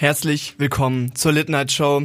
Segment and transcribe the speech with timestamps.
[0.00, 2.04] Herzlich willkommen zur Lit Night Show.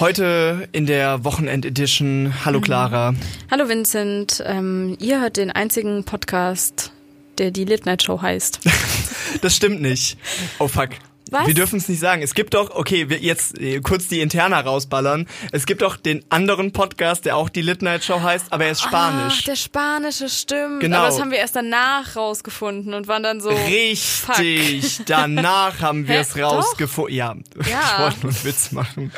[0.00, 2.34] Heute in der Wochenend Edition.
[2.44, 3.14] Hallo Clara.
[3.52, 4.42] Hallo Vincent.
[4.44, 6.90] Ähm, ihr hört den einzigen Podcast,
[7.38, 8.58] der die Lit Night Show heißt.
[9.42, 10.18] das stimmt nicht.
[10.58, 10.88] Oh fuck.
[11.34, 11.46] Was?
[11.48, 12.22] Wir dürfen es nicht sagen.
[12.22, 15.26] Es gibt doch, okay, wir jetzt äh, kurz die Interna rausballern.
[15.50, 18.70] Es gibt doch den anderen Podcast, der auch die Lit Night Show heißt, aber er
[18.70, 19.38] ist Spanisch.
[19.40, 20.80] Ach, der spanische stimmt.
[20.80, 20.98] Genau.
[20.98, 23.50] Aber das haben wir erst danach rausgefunden und waren dann so.
[23.50, 25.00] Richtig.
[25.06, 27.14] Danach haben wir es rausgefunden.
[27.14, 27.34] Ja.
[27.74, 27.80] Ja.
[27.80, 29.12] Ich wollte nur einen Witz machen.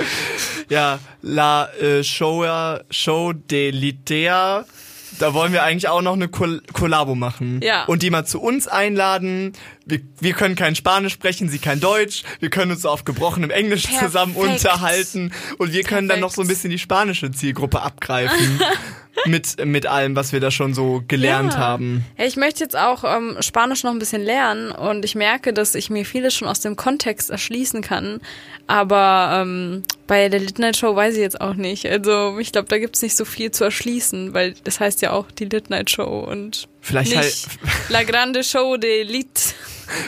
[0.69, 2.47] Ja, La äh, Show,
[2.91, 4.65] Show de Litea.
[5.19, 7.61] Da wollen wir eigentlich auch noch eine Kol Kollabo machen.
[7.63, 7.85] Ja.
[7.85, 9.53] Und die mal zu uns einladen.
[9.89, 12.25] Wir, wir können kein Spanisch sprechen, sie kein Deutsch.
[12.41, 14.05] Wir können uns auf gebrochenem Englisch Perfekt.
[14.05, 15.33] zusammen unterhalten.
[15.59, 16.63] Und wir können dann noch so ein Perfekt.
[16.65, 18.61] bisschen die spanische Zielgruppe abgreifen.
[19.27, 21.59] mit, mit allem, was wir da schon so gelernt Ja.
[21.61, 22.05] haben.
[22.19, 25.75] Ja, ich möchte jetzt auch ähm, Spanisch noch ein bisschen lernen und ich merke, dass
[25.77, 28.21] ich mir vieles schon aus dem Kontext erschließen kann.
[28.67, 31.87] Aber ähm, bei der Lit Night Show weiß ich jetzt auch nicht.
[31.87, 35.31] Also ich glaube, da gibt's nicht so viel zu erschließen, weil das heißt ja auch
[35.31, 37.49] die Lit Night Show und Vielleicht nicht halt-
[37.89, 39.55] La Grande Show de Lit.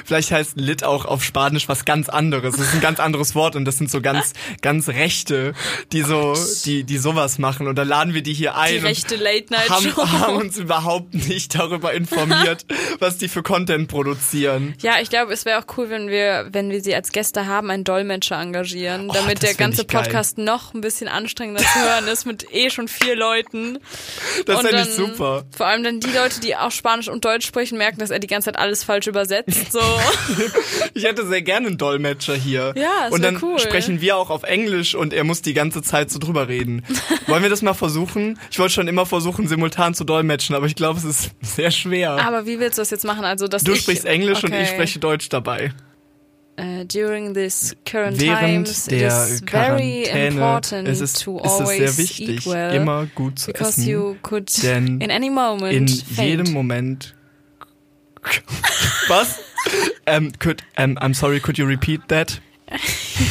[0.04, 2.56] Vielleicht heißt Lit auch auf Spanisch was ganz anderes.
[2.56, 5.54] Das ist ein ganz anderes Wort und das sind so ganz, ganz Rechte,
[5.92, 6.34] die so,
[6.64, 7.66] die, die sowas machen.
[7.66, 8.72] Und dann laden wir die hier ein.
[8.74, 10.06] Die rechte Late Night haben, Show.
[10.08, 12.66] haben uns überhaupt nicht darüber informiert,
[12.98, 14.74] was die für Content produzieren.
[14.80, 17.70] Ja, ich glaube, es wäre auch cool, wenn wir, wenn wir sie als Gäste haben,
[17.70, 20.02] einen Dolmetscher engagieren, Oh, damit der ganze geil.
[20.02, 23.78] Podcast noch ein bisschen anstrengender zu hören ist mit eh schon vier Leuten.
[24.46, 25.44] Das fände ich super.
[25.56, 28.26] Vor allem dann die Leute, die auch Spanisch und Deutsch sprechen, merken, dass er die
[28.26, 29.67] ganze Zeit alles falsch übersetzt.
[29.70, 29.80] So.
[30.94, 32.72] Ich hätte sehr gerne einen Dolmetscher hier.
[32.76, 33.58] Ja, das Und dann cool.
[33.58, 36.82] sprechen wir auch auf Englisch und er muss die ganze Zeit so drüber reden.
[37.26, 38.38] Wollen wir das mal versuchen?
[38.50, 42.12] Ich wollte schon immer versuchen, simultan zu dolmetschen, aber ich glaube, es ist sehr schwer.
[42.12, 43.24] Aber wie willst du das jetzt machen?
[43.24, 44.62] Also, dass du ich, sprichst Englisch und okay.
[44.62, 45.72] ich spreche Deutsch dabei.
[46.60, 51.38] Uh, during this current Während times, der it is very Quarantäne important ist es, to
[51.38, 53.88] ist always sehr wichtig, eat well, immer gut zu because essen.
[53.88, 56.18] you could denn in any moment in faint.
[56.18, 57.14] jedem Moment.
[59.08, 59.38] Was?
[60.06, 62.40] Um, could, um, I'm sorry, could you repeat that?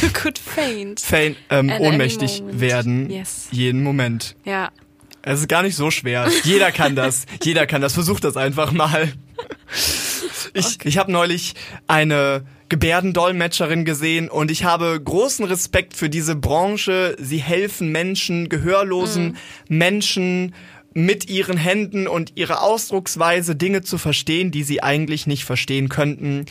[0.00, 1.00] you could faint.
[1.00, 3.10] Faint, ähm, ohnmächtig werden.
[3.10, 3.48] Yes.
[3.50, 4.34] Jeden Moment.
[4.44, 4.70] Ja.
[5.22, 6.28] Es ist gar nicht so schwer.
[6.44, 7.26] Jeder kann das.
[7.42, 7.92] Jeder kann das.
[7.94, 9.12] Versuch das einfach mal.
[10.54, 11.54] Ich, ich habe neulich
[11.86, 17.16] eine Gebärdendolmetscherin gesehen und ich habe großen Respekt für diese Branche.
[17.18, 19.36] Sie helfen Menschen, gehörlosen
[19.68, 20.54] Menschen
[20.94, 26.46] mit ihren Händen und ihrer Ausdrucksweise Dinge zu verstehen, die sie eigentlich nicht verstehen könnten.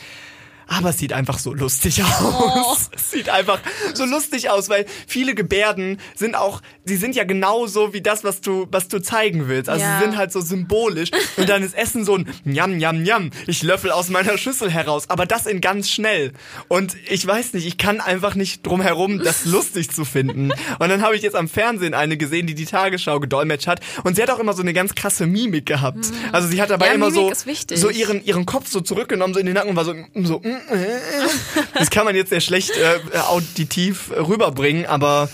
[0.68, 2.90] Aber es sieht einfach so lustig aus.
[2.94, 3.58] Es sieht einfach
[3.94, 8.40] so lustig aus, weil viele Gebärden sind auch, sie sind ja genauso wie das, was
[8.42, 9.68] du, was du zeigen willst.
[9.70, 9.98] Also Ja.
[9.98, 11.10] sie sind halt so symbolisch.
[11.38, 13.30] Und dann ist Essen so ein Njam, Njam, Njam.
[13.46, 15.08] Ich löffel aus meiner Schüssel heraus.
[15.08, 16.32] Aber das in ganz schnell.
[16.68, 20.52] Und ich weiß nicht, ich kann einfach nicht drum herum, das lustig zu finden.
[20.78, 23.80] Und dann habe ich jetzt am Fernsehen eine gesehen, die die Tagesschau gedolmetscht hat.
[24.04, 26.10] Und sie hat auch immer so eine ganz krasse Mimik gehabt.
[26.32, 29.40] Also sie hat dabei Ja, immer Mimik so, so ihren, ihren Kopf so zurückgenommen, so
[29.40, 30.57] in den Nacken und war so, so, mm.
[31.74, 35.28] das kann man jetzt sehr schlecht äh, auditiv rüberbringen, aber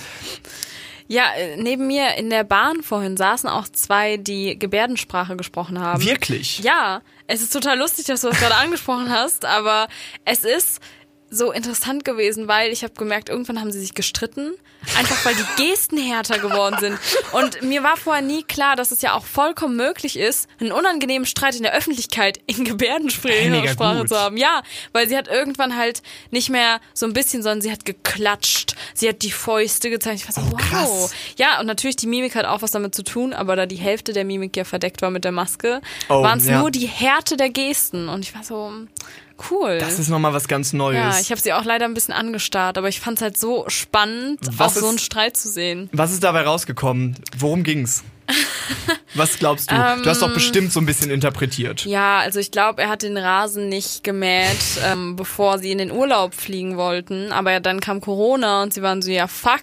[1.07, 6.05] Ja, äh, neben mir in der Bahn vorhin saßen auch zwei, die Gebärdensprache gesprochen haben.
[6.05, 6.61] wirklich.
[6.61, 9.89] Ja, es ist total lustig, dass du das gerade angesprochen hast, aber
[10.25, 10.81] es ist
[11.35, 14.53] so interessant gewesen, weil ich habe gemerkt, irgendwann haben sie sich gestritten,
[14.99, 16.99] einfach weil die Gesten härter geworden sind.
[17.33, 21.27] Und mir war vorher nie klar, dass es ja auch vollkommen möglich ist, einen unangenehmen
[21.27, 24.37] Streit in der Öffentlichkeit in Gebärdensprache zu haben.
[24.37, 24.63] Ja,
[24.93, 29.09] weil sie hat irgendwann halt nicht mehr so ein bisschen, sondern sie hat geklatscht, sie
[29.09, 30.21] hat die Fäuste gezeigt.
[30.21, 30.61] Ich war so, Oh, wow.
[30.61, 31.15] krass.
[31.37, 34.13] Ja, und natürlich die Mimik hat auch was damit zu tun, aber da die Hälfte
[34.13, 36.61] der Mimik ja verdeckt war mit der Maske, Oh, waren es ja.
[36.61, 38.09] nur die Härte der Gesten.
[38.09, 38.73] Und ich war so,
[39.51, 39.79] cool.
[39.79, 40.99] Das ist nochmal was ganz Neues.
[40.99, 43.65] ja, ich habe sie auch leider ein bisschen angestarrt, aber ich fand es halt so
[43.69, 45.89] spannend, Was auch so ist- einen Streit zu sehen.
[45.93, 47.17] Was ist dabei rausgekommen?
[47.39, 48.05] Worum ging's?
[49.15, 49.75] Was glaubst du?
[49.75, 51.85] du hast doch bestimmt so ein bisschen interpretiert.
[51.85, 55.91] Ja, also ich glaube, er hat den Rasen nicht gemäht, ähm, bevor sie in den
[55.93, 57.31] Urlaub fliegen wollten.
[57.33, 59.61] Aber ja, dann kam Corona und sie waren so, ja fuck,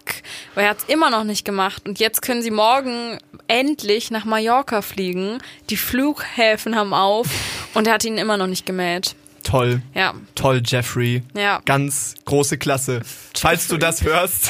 [0.53, 1.87] weil er hat's immer noch nicht gemacht.
[1.87, 3.17] Und jetzt können sie morgen
[3.47, 5.39] endlich nach Mallorca fliegen.
[5.71, 7.27] Die Flughäfen haben auf
[7.73, 9.15] und er hat ihn immer noch nicht gemäht.
[9.43, 9.81] Toll.
[9.93, 11.23] Ja, Toll, Jeffrey.
[11.35, 11.61] ja.
[11.65, 13.01] Ganz große Klasse.
[13.35, 14.49] Falls du das hörst.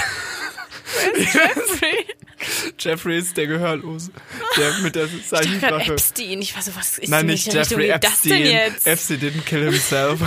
[2.79, 4.11] Jeffrey ist der Gehörlose.
[4.57, 5.93] Der mit der Zeichensprache.
[5.93, 6.41] Epstein.
[6.41, 8.45] Ich weiß so, was ist Nein, nicht Jeffrey Richtung geht das denn Epstein.
[8.73, 8.87] jetzt?
[8.87, 10.19] Epstein didn't kill himself.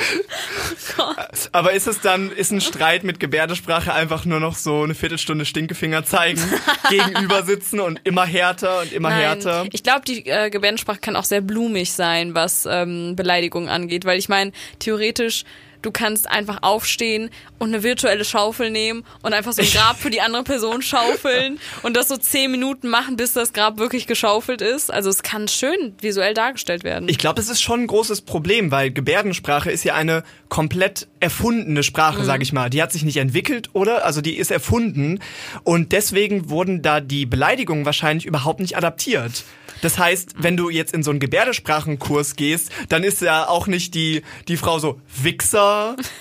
[1.52, 5.44] Aber ist es dann, ist ein Streit mit Gebärdesprache einfach nur noch so eine Viertelstunde
[5.44, 6.42] Stinkefinger zeigen,
[6.90, 9.66] gegenüber sitzen und immer härter und immer Nein, härter?
[9.72, 14.18] ich glaube, die äh, Gebärdensprache kann auch sehr blumig sein, was ähm, Beleidigungen angeht, weil
[14.18, 15.44] ich meine, theoretisch
[15.82, 20.10] du kannst einfach aufstehen und eine virtuelle Schaufel nehmen und einfach so ein Grab für
[20.10, 24.62] die andere Person schaufeln und das so zehn Minuten machen, bis das Grab wirklich geschaufelt
[24.62, 24.92] ist.
[24.92, 27.08] Also es kann schön visuell dargestellt werden.
[27.08, 31.82] Ich glaube, es ist schon ein großes Problem, weil Gebärdensprache ist ja eine komplett erfundene
[31.82, 32.24] Sprache, mhm.
[32.24, 32.70] sage ich mal.
[32.70, 34.04] Die hat sich nicht entwickelt, oder?
[34.04, 35.20] Also die ist erfunden
[35.64, 39.44] und deswegen wurden da die Beleidigungen wahrscheinlich überhaupt nicht adaptiert.
[39.82, 43.94] Das heißt, wenn du jetzt in so einen Gebärdesprachenkurs gehst, dann ist ja auch nicht
[43.94, 45.69] die, die Frau so Wichser,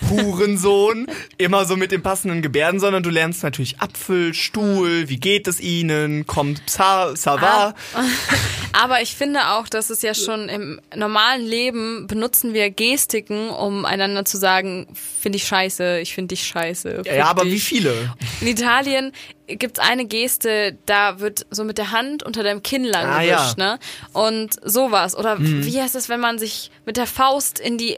[0.09, 1.07] Hurensohn,
[1.37, 5.59] immer so mit den passenden Gebärden, sondern du lernst natürlich Apfel, Stuhl, wie geht es
[5.59, 7.73] ihnen, kommt ça, ça va.
[8.73, 13.85] Aber ich finde auch, dass es ja schon im normalen Leben benutzen wir Gestiken, um
[13.85, 17.03] einander zu sagen, finde ich scheiße, ich finde dich scheiße.
[17.05, 18.13] Ja, aber wie viele?
[18.41, 19.11] In Italien
[19.47, 23.57] gibt's eine Geste, da wird so mit der Hand unter deinem Kinn lang ah, gewischt,
[23.57, 23.73] ja.
[23.73, 23.79] ne?
[24.13, 25.15] Und sowas.
[25.15, 25.65] Oder mhm.
[25.65, 27.97] wie heißt es, wenn man sich mit der Faust in die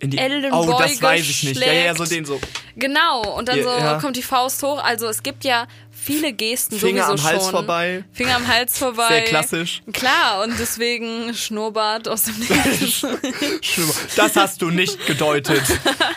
[0.00, 1.56] in die Ellenbeuge Oh, das weiß ich nicht.
[1.56, 1.72] Schlägt.
[1.72, 2.40] Ja, ja, so den so.
[2.76, 3.98] Genau, und dann ja, so ja.
[4.00, 4.82] kommt die Faust hoch.
[4.82, 7.50] Also es gibt ja viele Gesten Finger sowieso am Hals schon.
[7.50, 8.04] vorbei.
[8.12, 9.08] Finger am Hals vorbei.
[9.08, 9.82] Sehr klassisch.
[9.92, 13.06] Klar, und deswegen Schnurrbart aus dem Nichts.
[14.16, 15.62] das hast du nicht gedeutet.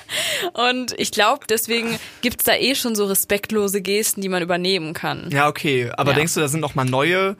[0.54, 5.30] und ich glaube, deswegen gibt's da eh schon so respektlose Gesten, die man übernehmen kann.
[5.32, 5.92] Ja, okay.
[5.98, 6.18] Aber ja.
[6.18, 7.36] denkst du, da sind noch mal neue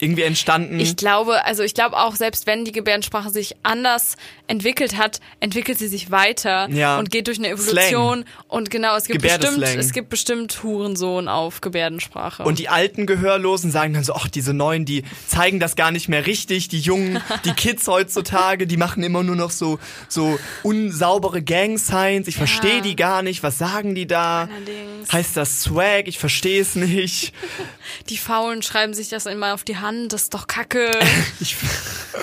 [0.00, 0.78] irgendwie entstanden?
[0.80, 4.16] Ich glaube, also ich glaube auch, selbst wenn die Gebärdensprache sich anders
[4.46, 6.98] entwickelt hat, entwickelt sie sich weiter ja.
[6.98, 8.22] und geht durch eine Evolution.
[8.22, 8.24] Slang.
[8.48, 12.42] Und genau, es gibt bestimmt, es gibt bestimmt Hurensohn auf Gebärdensprache.
[12.44, 16.08] Und die alten Gehörlosen sagen dann so, ach, diese neuen, die zeigen das gar nicht
[16.08, 16.68] mehr richtig.
[16.68, 19.78] Die Jungen, die Kids heutzutage, die machen immer nur noch so,
[20.08, 22.28] so unsaubere Gang-Signs.
[22.28, 22.46] Ich ja.
[22.46, 23.42] verstehe die gar nicht.
[23.42, 24.42] Was sagen die da?
[24.42, 25.12] Allerdings.
[25.12, 26.08] Heißt das Swag?
[26.08, 27.32] Ich verstehe es nicht.
[28.08, 30.90] Die Faulen schreiben sich das immer auf die Hand das ist doch kacke.
[31.40, 31.56] ich,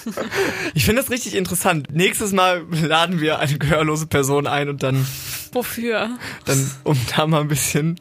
[0.76, 1.88] ich finde das richtig interessant.
[1.92, 5.06] Nächstes Mal laden wir eine gehörlose Person ein und dann.
[5.52, 6.18] Wofür?
[6.46, 8.00] Dann, um da mal ein bisschen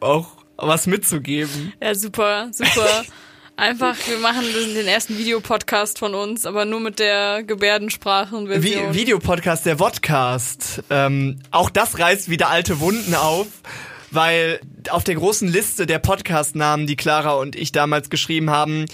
[0.00, 1.74] auch was mitzugeben.
[1.82, 3.04] Ja, super, super.
[3.58, 4.44] Einfach, wir machen
[4.74, 8.94] den ersten Videopodcast von uns, aber nur mit der Gebärdensprachenversion.
[8.94, 10.84] Vi Videopodcast, der Vodcast.
[10.88, 13.46] Ähm, auch das reißt wieder alte Wunden auf
[14.16, 14.58] weil
[14.90, 18.86] auf der großen Liste der Podcast-Namen, die Clara und ich damals geschrieben haben,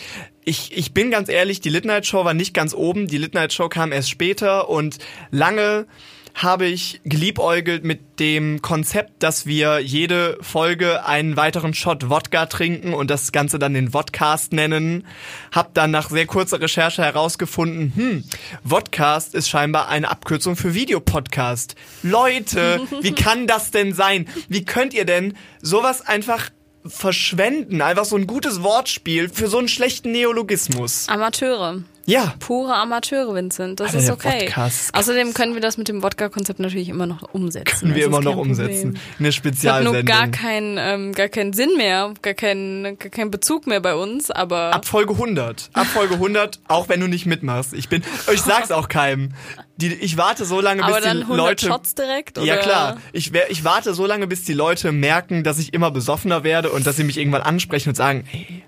[0.44, 3.06] ich, ich bin ganz ehrlich, die Late Night Show war nicht ganz oben.
[3.06, 4.98] Die Late Night Show kam erst später und
[5.30, 5.86] lange
[6.34, 12.94] habe ich geliebäugelt mit dem Konzept, dass wir jede Folge einen weiteren Shot Wodka trinken
[12.94, 15.06] und das Ganze dann den Vodcast nennen.
[15.50, 18.24] Hab dann nach sehr kurzer Recherche herausgefunden, hm,
[18.64, 21.74] Vodcast ist scheinbar eine Abkürzung für Videopodcast.
[22.02, 24.26] Leute, wie kann das denn sein?
[24.48, 26.50] Wie könnt ihr denn sowas einfach
[26.84, 27.80] verschwenden?
[27.80, 31.08] Einfach so ein gutes Wortspiel für so einen schlechten Neologismus.
[31.08, 31.82] Amateure.
[32.06, 32.34] Ja.
[32.40, 33.80] Pure Amateure, Vincent.
[33.80, 34.52] Das Alter, ist okay.
[34.92, 37.80] Außerdem können wir das mit dem Wodka-Konzept natürlich immer noch umsetzen.
[37.80, 38.98] Können wir immer noch umsetzen.
[39.18, 39.96] Eine Spezialsendung.
[39.96, 43.80] Hat nur gar keinen, ähm, gar keinen Sinn mehr, gar keinen, gar keinen Bezug mehr
[43.80, 44.72] bei uns, aber.
[44.74, 45.70] Ab Folge 100.
[45.72, 47.72] Ab Folge 100, auch wenn du nicht mitmachst.
[47.74, 48.02] Ich bin,
[48.32, 49.32] ich sag's auch keinem.
[49.76, 51.66] Die, ich warte so lange, bis aber dann die 100 Leute.
[51.66, 52.46] Shots direkt, oder?
[52.46, 52.98] Ja klar.
[53.12, 56.86] Ich, ich warte so lange, bis die Leute merken, dass ich immer besoffener werde und
[56.86, 58.64] dass sie mich irgendwann ansprechen und sagen, hey,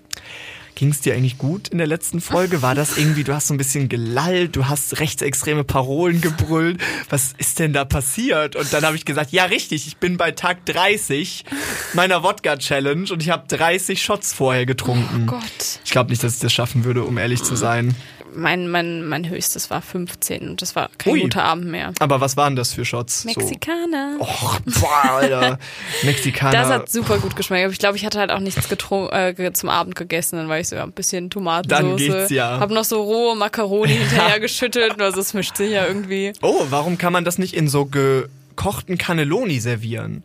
[0.75, 2.61] Ging es dir eigentlich gut in der letzten Folge?
[2.61, 6.81] War das irgendwie, du hast so ein bisschen gelallt, du hast rechtsextreme Parolen gebrüllt.
[7.09, 8.57] Was ist denn da passiert?
[8.57, 11.45] Und dann habe ich gesagt, ja richtig, ich bin bei Tag 30
[11.93, 15.27] meiner Wodka-Challenge und ich habe 30 Shots vorher getrunken.
[15.29, 15.79] Oh Gott.
[15.85, 17.95] Ich glaube nicht, dass ich das schaffen würde, um ehrlich zu sein
[18.35, 21.21] mein, mein, mein höchstes war 15 und das war kein Ui.
[21.21, 21.93] guter Abend mehr.
[21.99, 23.25] Aber was waren das für Shots?
[23.25, 24.17] Mexikaner.
[24.17, 24.23] So.
[24.23, 25.59] Och, boah, Alter.
[26.03, 26.51] Mexikaner.
[26.51, 27.63] Das hat super gut geschmeckt.
[27.63, 30.37] Aber ich glaube, ich hatte halt auch nichts äh, zum Abend gegessen.
[30.37, 31.79] Dann war ich so ja, ein bisschen Tomatensauce.
[31.79, 32.59] Dann geht's ja.
[32.59, 35.01] Hab noch so rohe Makaroni hinterher geschüttet.
[35.01, 36.33] Also es mischt sich ja irgendwie.
[36.41, 40.23] Oh, warum kann man das nicht in so gekochten Cannelloni servieren?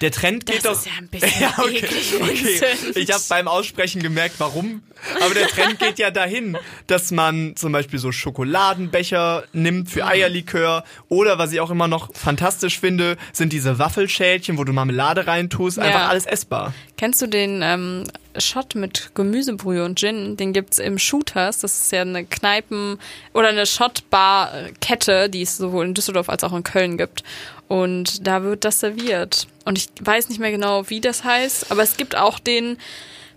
[0.00, 0.72] Der Trend geht das doch.
[0.72, 1.88] Ist ja ein bisschen ja, okay,
[2.20, 2.60] okay.
[2.94, 4.82] Ich habe beim Aussprechen gemerkt, warum.
[5.20, 10.84] Aber der Trend geht ja dahin, dass man zum Beispiel so Schokoladenbecher nimmt für Eierlikör
[11.08, 15.78] oder was ich auch immer noch fantastisch finde, sind diese Waffelschälchen, wo du Marmelade reintust.
[15.78, 16.08] Einfach ja.
[16.08, 16.74] alles essbar.
[16.96, 18.04] Kennst du den ähm,
[18.36, 20.36] Shot mit Gemüsebrühe und Gin?
[20.36, 21.60] Den gibt's im Shooters.
[21.60, 22.98] Das ist ja eine Kneipen-
[23.34, 27.22] oder eine Shotbar-Kette, die es sowohl in Düsseldorf als auch in Köln gibt.
[27.68, 29.46] Und da wird das serviert.
[29.68, 32.78] Und ich weiß nicht mehr genau, wie das heißt, aber es gibt auch den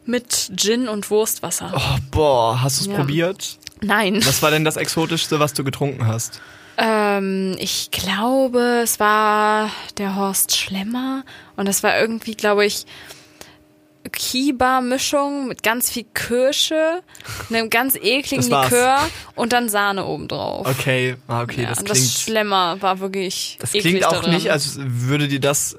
[0.06, 1.74] mit Gin und Wurstwasser.
[1.76, 2.96] Oh, boah, hast du es ja.
[2.96, 3.58] probiert?
[3.82, 4.26] Nein.
[4.26, 6.40] Was war denn das Exotischste, was du getrunken hast?
[6.78, 11.26] Ähm, ich glaube, es war der Horst Schlemmer.
[11.58, 12.86] Und das war irgendwie, glaube ich,
[14.10, 17.02] Kiba-Mischung mit ganz viel Kirsche,
[17.50, 18.50] einem ganz ekligen.
[18.50, 19.00] Likör
[19.36, 20.66] und dann Sahne obendrauf.
[20.66, 22.00] Okay, ah, okay, ja, das und klingt.
[22.00, 24.32] das Schlemmer war wirklich Das klingt auch darin.
[24.32, 25.78] nicht, als würde dir das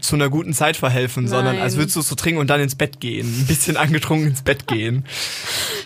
[0.00, 1.62] zu einer guten Zeit verhelfen, sondern Nein.
[1.62, 3.26] als würdest du es so trinken und dann ins Bett gehen.
[3.26, 5.04] Ein bisschen angetrunken ins Bett gehen.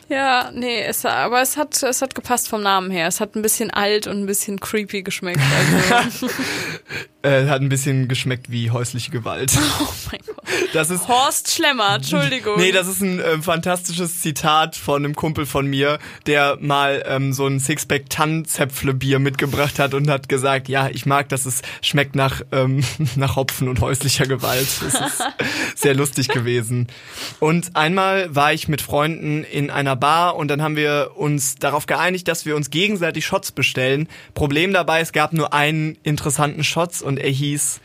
[0.08, 3.08] Ja, nee, es, aber es hat, es hat gepasst vom Namen her.
[3.08, 5.40] Es hat ein bisschen alt und ein bisschen creepy geschmeckt.
[5.90, 6.28] Also,
[7.26, 9.52] Äh, hat ein bisschen geschmeckt wie häusliche Gewalt.
[9.80, 10.35] oh mein Gott.
[10.72, 12.58] Das ist Horst Schlemmer, Entschuldigung.
[12.58, 17.32] Nee, das ist ein äh, fantastisches Zitat von einem Kumpel von mir, der mal ähm,
[17.32, 22.14] so ein Sixpack Tannenzäpfle-Bier mitgebracht hat und hat gesagt, ja, ich mag, dass es schmeckt
[22.16, 22.84] nach, ähm,
[23.16, 24.68] nach Hopfen und häuslicher Gewalt.
[24.80, 25.22] Das ist
[25.76, 26.88] sehr lustig gewesen.
[27.40, 31.86] Und einmal war ich mit Freunden in einer Bar und dann haben wir uns darauf
[31.86, 34.08] geeinigt, dass wir uns gegenseitig Shots bestellen.
[34.34, 37.80] Problem dabei, es gab nur einen interessanten Shots und er hieß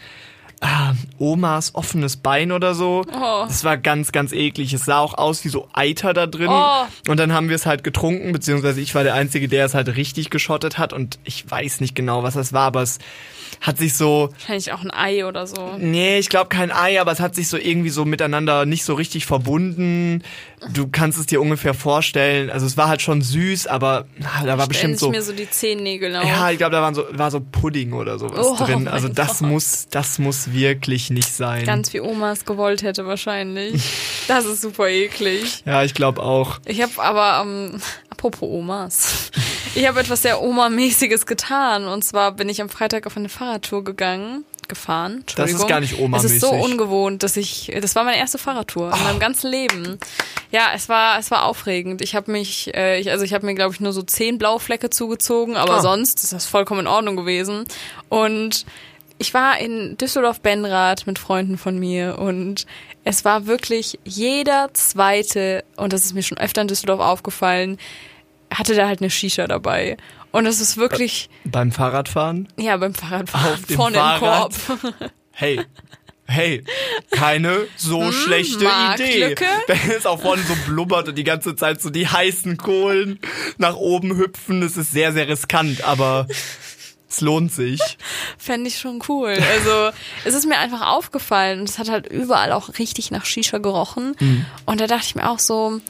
[0.62, 3.04] ah, Omas offenes Bein oder so.
[3.12, 3.44] Oh.
[3.48, 4.74] Das war ganz, ganz eklig.
[4.74, 6.50] Es sah auch aus wie so Eiter da drin.
[6.50, 6.86] Oh.
[7.10, 9.96] Und dann haben wir es halt getrunken, beziehungsweise ich war der Einzige, der es halt
[9.96, 10.94] richtig geschottet hat.
[10.94, 13.00] Und ich weiß nicht genau, was das war, aber es
[13.62, 15.76] hat sich so, Wahrscheinlich auch ein Ei oder so.
[15.78, 18.96] nee, ich glaube kein Ei, aber es hat sich so irgendwie so miteinander nicht so
[18.96, 20.24] richtig verbunden.
[20.74, 22.50] Du kannst es dir ungefähr vorstellen.
[22.50, 25.10] Also es war halt schon süß, aber ah, da war Stellen bestimmt so.
[25.12, 26.26] mir so die Zehennägel auf.
[26.26, 28.88] Ja, ich glaube, da waren so, war so Pudding oder sowas Oh drin.
[28.92, 29.50] Also das Gott.
[29.50, 31.66] muss, das muss wirklich nicht sein.
[31.66, 33.82] Ganz wie Oma es gewollt hätte wahrscheinlich.
[34.28, 35.64] Das ist super eklig.
[35.66, 36.60] ja, ich glaube auch.
[36.66, 39.32] Ich habe aber, ähm, apropos Omas,
[39.76, 41.86] ich habe etwas sehr Oma-mäßiges getan.
[41.88, 45.24] Und zwar bin ich am Freitag auf eine Fahrradtour gegangen, gefahren.
[45.36, 46.36] Das ist gar nicht Es Oma-mäßig.
[46.38, 49.98] ist so ungewohnt, dass ich, das war meine erste Fahrradtour in meinem ganzen Leben.
[50.52, 52.02] Ja, es war, es war aufregend.
[52.02, 54.90] Ich habe mich, äh, ich, also ich habe mir glaube ich nur so zehn Blauflecke
[54.90, 55.82] zugezogen, aber Ah.
[55.82, 57.66] sonst ist das vollkommen in Ordnung gewesen.
[58.10, 58.66] Und
[59.18, 62.66] ich war in Düsseldorf-Benrath mit Freunden von mir und
[63.04, 67.78] es war wirklich jeder zweite, und das ist mir schon öfter in Düsseldorf aufgefallen,
[68.52, 69.98] hatte da halt eine Shisha dabei.
[70.32, 72.48] Und es ist wirklich, Beim Fahrradfahren?
[72.58, 74.54] ja, beim Fahrradfahren Auf dem vorne Fahrrad?
[74.70, 75.12] im Korb.
[75.32, 75.62] Hey.
[76.26, 76.64] Hey,
[77.12, 79.36] keine so schlechte Idee.
[79.68, 83.20] Wenn es auch vorne so blubbert und die ganze Zeit so die heißen Kohlen
[83.58, 86.28] nach oben hüpfen, das ist sehr, sehr riskant, aber
[87.10, 87.82] es lohnt sich.
[88.38, 89.32] Fände ich schon cool.
[89.52, 89.90] Also
[90.24, 94.16] es ist mir einfach aufgefallen und es hat halt überall auch richtig nach Shisha gerochen.
[94.18, 94.46] Mhm.
[94.66, 95.82] Und da dachte ich mir auch so,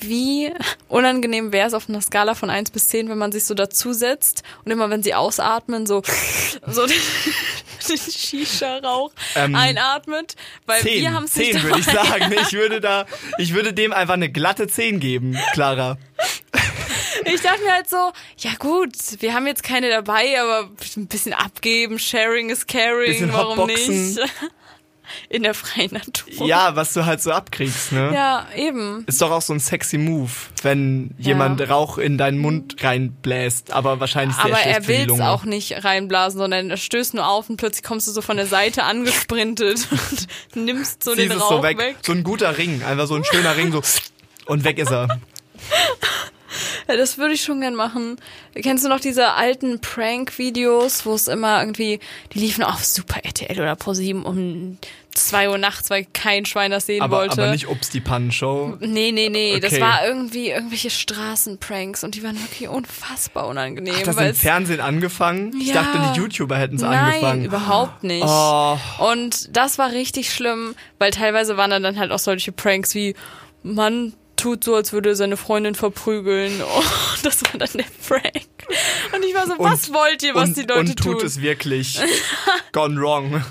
[0.00, 0.52] wie
[0.88, 4.42] unangenehm wäre es auf einer Skala von 1 bis 10, wenn man sich so dazusetzt
[4.64, 6.02] und immer wenn sie ausatmen, so,
[6.66, 6.96] so den,
[7.88, 10.36] den Shisha-Rauch Ähm, einatmet.
[10.66, 12.32] Weil Zehn, wir haben es nicht zehn würde ich sagen.
[12.42, 13.06] Ich würde da,
[13.38, 15.98] ich würde dem einfach eine glatte 10 geben, Clara.
[17.24, 21.32] Ich dachte mir halt so, ja gut, wir haben jetzt keine dabei, aber ein bisschen
[21.32, 24.14] abgeben, sharing is caring, Bisschen warum Hotboxen.
[24.14, 24.20] nicht?
[25.28, 26.46] In der freien Natur.
[26.46, 28.10] Ja, was du halt so abkriegst, ne?
[28.14, 29.04] Ja, eben.
[29.06, 30.30] Ist doch auch so ein sexy Move,
[30.62, 35.44] wenn jemand Rauch in deinen Mund reinbläst, aber wahrscheinlich sehr Aber er will es auch
[35.44, 38.84] nicht reinblasen, sondern er stößt nur auf und plötzlich kommst du so von der Seite
[38.84, 39.86] angesprintet
[40.54, 41.78] und nimmst so den Ziehst es Rauch so weg.
[41.78, 41.96] weg.
[42.02, 43.82] So ein guter Ring, einfach so ein schöner Ring, so
[44.46, 45.08] und weg ist er.
[46.88, 48.16] Ja, das würde ich schon gern machen.
[48.54, 52.00] Kennst du noch diese alten Prank-Videos, wo es immer irgendwie,
[52.32, 54.78] die liefen auf Super RTL oder Pro7 um
[55.26, 57.42] 2 Uhr nachts, weil kein Schwein das sehen Aber, wollte.
[57.42, 58.76] aber nicht Obst die Pannenshow.
[58.80, 59.58] Nee, nee, nee.
[59.60, 59.82] Das Okay.
[59.82, 63.96] war irgendwie irgendwelche Straßenpranks und die waren wirklich unfassbar unangenehm.
[63.96, 65.52] Hat das im Fernsehen angefangen?
[65.60, 65.82] Ich Ja.
[65.82, 67.44] dachte, die YouTuber hätten es Nein, angefangen.
[67.44, 68.24] überhaupt nicht.
[68.26, 68.78] Oh.
[68.98, 73.14] Und das war richtig schlimm, weil teilweise waren da dann halt auch solche Pranks wie,
[73.62, 76.62] Mann tut so, als würde er seine Freundin verprügeln.
[76.78, 76.82] Oh,
[77.22, 78.44] das war dann der Prank.
[79.14, 81.26] Und ich war so, was wollt ihr, was und, die Leute und tut tun?
[81.26, 81.98] es wirklich.
[82.72, 83.42] Gone wrong.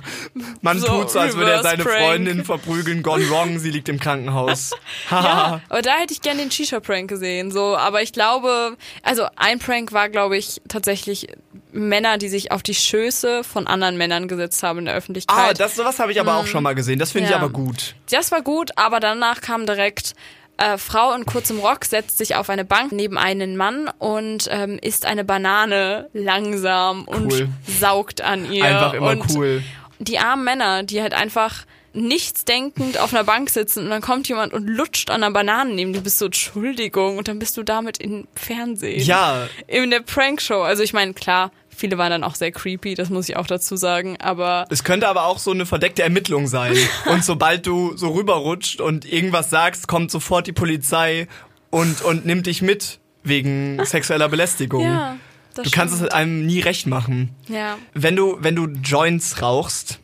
[0.61, 1.97] Man So, tut so, als würde er seine prank.
[1.97, 3.03] Freundin verprügeln.
[3.03, 4.71] Gone wrong, sie liegt im Krankenhaus.
[5.11, 5.61] Ja, Haha.
[5.69, 7.51] aber da hätte ich gerne den Shisha-Prank gesehen.
[7.51, 11.27] So, aber ich glaube, also ein Prank war, glaube ich, tatsächlich
[11.71, 15.59] Männer, die sich auf die Schöße von anderen Männern gesetzt haben in der Ah, Öffentlichkeit.
[15.59, 16.99] das sowas habe ich aber auch schon mal gesehen.
[16.99, 17.39] Das finde ich Mhm.
[17.39, 17.43] Ja.
[17.43, 17.95] aber gut.
[18.09, 20.13] Das war gut, aber danach kam direkt
[20.57, 24.79] äh, Frau in kurzem Rock setzt sich auf eine Bank neben einen Mann und ähm,
[24.81, 27.49] isst eine Banane langsam und Cool.
[27.67, 28.65] saugt an ihr.
[28.65, 29.63] Einfach immer und cool.
[29.99, 34.27] Die armen Männer, die halt einfach nichts denkend auf einer Bank sitzen und dann kommt
[34.27, 37.63] jemand und lutscht an einer Banane neben dir, bist so Entschuldigung und dann bist du
[37.63, 39.01] damit im Fernsehen.
[39.03, 40.61] Ja, In der Prankshow.
[40.61, 43.75] Also ich meine, klar, viele waren dann auch sehr creepy, das muss ich auch dazu
[43.77, 46.75] sagen, aber Es könnte aber auch so eine verdeckte Ermittlung sein.
[47.05, 51.27] Und sobald du so rüberrutscht und irgendwas sagst, kommt sofort die Polizei
[51.69, 54.81] und, und nimmt dich mit wegen sexueller Belästigung.
[54.83, 55.17] ja.
[55.53, 56.09] Das du kannst stimmt.
[56.11, 57.35] es einem nie recht machen.
[57.47, 57.77] Ja.
[57.95, 59.99] Wenn du, wenn du Joints rauchst,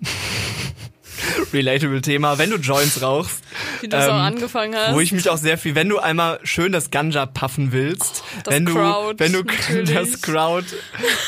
[1.53, 3.44] relatable Thema, wenn du Joints rauchst,
[3.82, 4.94] Wie du es auch angefangen hast.
[4.94, 8.53] Wo ich mich auch sehr viel, wenn du einmal schön das Ganja puffen willst, Das
[8.53, 9.94] wenn du, Crowd, wenn du natürlich.
[9.94, 10.65] das Crowd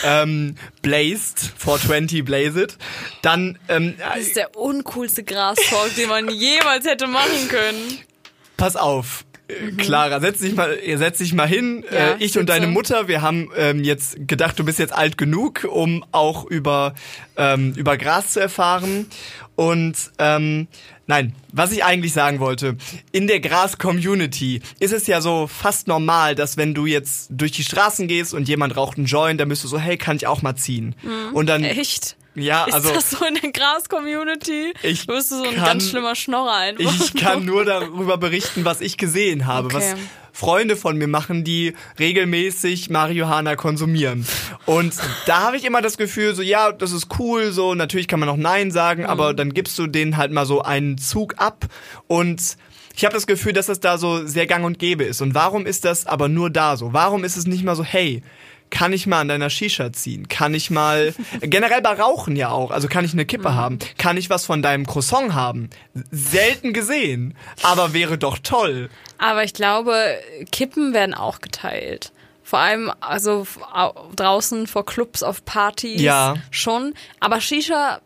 [0.04, 2.78] ähm, blazed, 420 blaze it,
[3.22, 8.00] dann ähm, Das ist der uncoolste Gras-Talk, den man jemals hätte machen können.
[8.58, 9.26] pass auf.
[9.48, 11.78] äh, Clara, setz dich mal, setz dich mal hin.
[11.78, 11.84] Mhm.
[11.92, 12.68] Ja, äh, ich und deine.
[12.68, 16.96] Mutter, wir haben ähm, jetzt gedacht, du bist jetzt alt genug, um auch über
[17.38, 19.06] ähm, über Gras zu erfahren.
[19.56, 20.68] Und ähm,
[21.08, 22.76] nein, was ich eigentlich sagen wollte:
[23.12, 27.64] In der Gras-Community ist es ja so fast normal, dass wenn du jetzt durch die
[27.64, 30.42] Straßen gehst und jemand raucht einen Joint, dann bist du so, hey, kann ich auch
[30.42, 30.96] mal ziehen?
[31.34, 32.18] Und dann Echt?
[32.36, 34.74] ja, Ist also das so in der Gras-Community?
[34.84, 36.94] Ich Du bist so ein kann- ganz schlimmer Schnorrer einfach.
[36.94, 39.94] Ich kann nur darüber berichten, was ich gesehen habe, Okay.
[39.94, 39.96] was
[40.36, 44.28] Freunde von mir machen, die regelmäßig Marihuana konsumieren.
[44.66, 44.94] Und
[45.26, 48.28] da habe ich immer das Gefühl, so ja, das ist cool, so natürlich kann man
[48.28, 49.38] auch Nein sagen, aber Mhm.
[49.38, 51.66] dann gibst du denen halt mal so einen Zug ab
[52.08, 52.58] und
[52.98, 55.22] ich habe das Gefühl, dass das da so sehr gang und gäbe ist.
[55.22, 56.94] Und warum ist das aber nur da so?
[56.94, 58.22] Warum ist es nicht mal so, hey,
[58.76, 60.28] kann ich mal an deiner Shisha ziehen?
[60.28, 63.80] Kann ich mal, generell bei Rauchen ja auch, also kann ich eine Kippe haben?
[63.98, 65.70] Kann ich was von deinem Croissant haben?
[66.12, 68.90] Selten gesehen, aber wäre doch toll.
[69.18, 69.96] Aber ich glaube,
[70.52, 72.12] Kippen werden auch geteilt.
[72.44, 73.48] Vor allem also
[74.14, 76.36] draußen vor Clubs auf Partys Ja.
[76.52, 76.94] schon.
[77.22, 78.02] Aber Shisha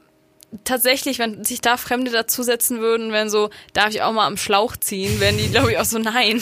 [0.63, 4.75] tatsächlich, wenn sich da Fremde dazusetzen würden, wären so, darf ich auch mal am Schlauch
[4.75, 6.41] ziehen, wären die, glaube ich, auch so, nein,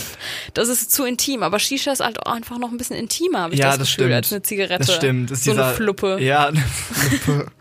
[0.53, 1.43] das ist zu intim.
[1.43, 3.87] Aber Shisha ist halt auch einfach noch ein bisschen intimer, habe ich ja, das, das
[3.89, 4.15] Gefühl, stimmt.
[4.15, 4.85] als eine Zigarette.
[4.85, 5.31] Das stimmt.
[5.31, 6.17] Das ist so dieser, eine Fluppe.
[6.21, 7.51] Ja, eine Fluppe.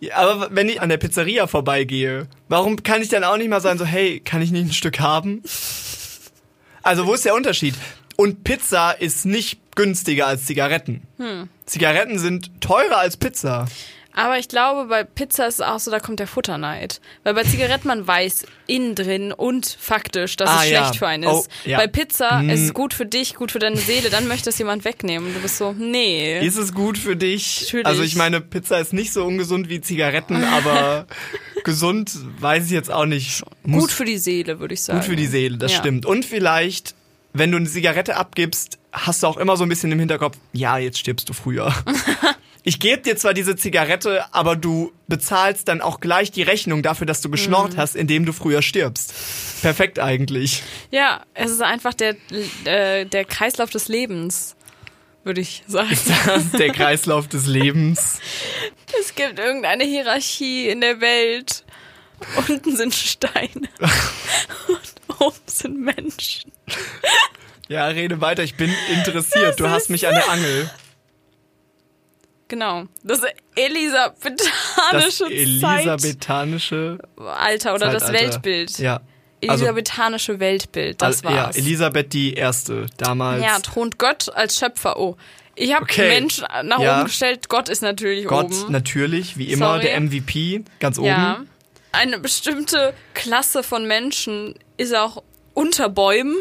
[0.00, 3.60] ja, aber wenn ich an der Pizzeria vorbeigehe, warum kann ich dann auch nicht mal
[3.60, 5.42] sagen, so, hey, kann ich nicht ein Stück haben?
[6.82, 7.74] Also, wo ist der Unterschied?
[8.16, 11.02] Und Pizza ist nicht günstiger als Zigaretten.
[11.18, 11.48] Hm.
[11.66, 13.66] Zigaretten sind teurer als Pizza.
[14.16, 17.00] Aber ich glaube, bei Pizza ist es auch so, da kommt der Futterneid.
[17.24, 20.78] Weil bei Zigaretten man weiß innen drin und faktisch, dass Ah, es ja.
[20.84, 21.30] schlecht für einen ist.
[21.30, 21.78] Oh, ja.
[21.78, 24.58] Bei Pizza es ist es gut für dich, gut für deine Seele, dann möchte es
[24.58, 25.28] jemand wegnehmen.
[25.28, 26.38] Und du bist so, nee.
[26.46, 27.62] Ist es gut für dich?
[27.62, 27.86] Natürlich.
[27.86, 31.06] Also ich meine, Pizza ist nicht so ungesund wie Zigaretten, aber
[31.64, 33.42] gesund weiß ich jetzt auch nicht.
[33.64, 35.00] Muss gut für die Seele, würde ich sagen.
[35.00, 35.78] Gut für die Seele, das Ja.
[35.78, 36.06] stimmt.
[36.06, 36.94] Und vielleicht,
[37.32, 40.78] wenn du eine Zigarette abgibst, hast du auch immer so ein bisschen im Hinterkopf, ja,
[40.78, 41.74] jetzt stirbst du früher.
[42.64, 47.06] ich gebe dir zwar diese Zigarette, aber du bezahlst dann auch gleich die Rechnung dafür,
[47.06, 47.76] dass du geschnorrt Mhm.
[47.76, 49.12] hast, indem du früher stirbst.
[49.62, 50.62] Perfekt eigentlich.
[50.90, 52.16] Ja, es ist einfach der,
[52.64, 54.56] äh, der Kreislauf des Lebens,
[55.24, 55.96] würde ich sagen.
[56.58, 58.18] Der Kreislauf des Lebens.
[59.00, 61.64] Es gibt irgendeine Hierarchie in der Welt.
[62.48, 63.68] Unten sind Steine
[64.68, 66.52] und oben sind Menschen.
[67.68, 69.58] Ja, rede weiter, ich bin interessiert.
[69.60, 70.70] Du hast mich an der Angel.
[72.48, 72.84] Genau.
[73.02, 75.30] Das Das elisabethanische Zeit.
[75.30, 78.26] elisabethanische Alter oder das Zeitalter.
[78.32, 78.78] Weltbild.
[78.78, 79.00] Ja.
[79.46, 81.50] Also, Elisabethanische Weltbild, das al- ja.
[81.50, 83.42] Elisabeth die Erste, damals.
[83.42, 84.98] Ja, thront Gott als Schöpfer.
[84.98, 85.16] Oh,
[85.54, 86.08] ich habe Okay.
[86.08, 86.96] Mensch nach Ja.
[86.96, 87.48] oben gestellt.
[87.50, 88.72] Gott ist natürlich Gott, oben.
[88.72, 89.82] natürlich, wie immer, Sorry.
[89.82, 91.08] der MVP, ganz oben.
[91.08, 91.40] Ja.
[91.92, 96.36] Eine bestimmte Klasse von Menschen ist auch unter Bäumen.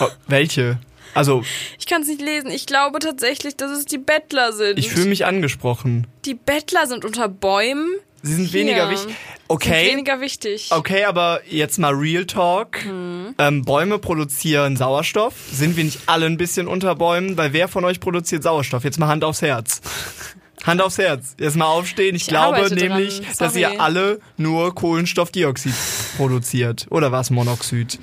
[0.00, 0.78] Oh, welche?
[1.14, 1.44] Also,
[1.78, 2.50] Ich kann es nicht lesen.
[2.50, 4.78] Ich glaube tatsächlich, dass es die Bettler sind.
[4.78, 6.06] ich fühle mich angesprochen.
[6.24, 7.88] die Bettler sind unter Bäumen.
[8.24, 8.60] Sie sind Hier.
[8.60, 9.08] weniger wichtig.
[9.08, 9.16] Sind
[9.48, 9.90] Okay.
[9.90, 10.68] weniger wichtig.
[10.70, 12.84] Okay, aber jetzt mal Real Talk.
[12.86, 13.34] Mhm.
[13.36, 15.34] Ähm, Bäume produzieren Sauerstoff.
[15.52, 17.36] Sind wir nicht alle ein bisschen unter Bäumen?
[17.36, 18.84] Weil wer von euch produziert Sauerstoff?
[18.84, 19.80] Jetzt mal Hand aufs Herz.
[20.64, 21.34] Hand aufs Herz.
[21.40, 22.14] Jetzt mal aufstehen.
[22.14, 25.74] Ich, Ich glaube nämlich, dass ihr alle nur Kohlenstoffdioxid
[26.16, 26.86] produziert.
[26.90, 27.98] Oder war es Monoxid?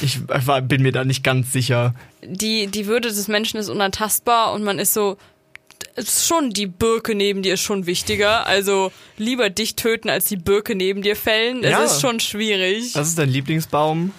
[0.00, 1.94] Ich war, bin mir da nicht ganz sicher.
[2.24, 5.16] Die, die Würde des Menschen ist unantastbar und man ist so,
[5.94, 8.46] es ist schon die Birke neben dir ist schon wichtiger.
[8.46, 11.62] Also lieber dich töten, als die Birke neben dir fällen.
[11.62, 11.82] Es Ja.
[11.82, 12.94] ist schon schwierig.
[12.94, 14.12] Was ist dein Lieblingsbaum?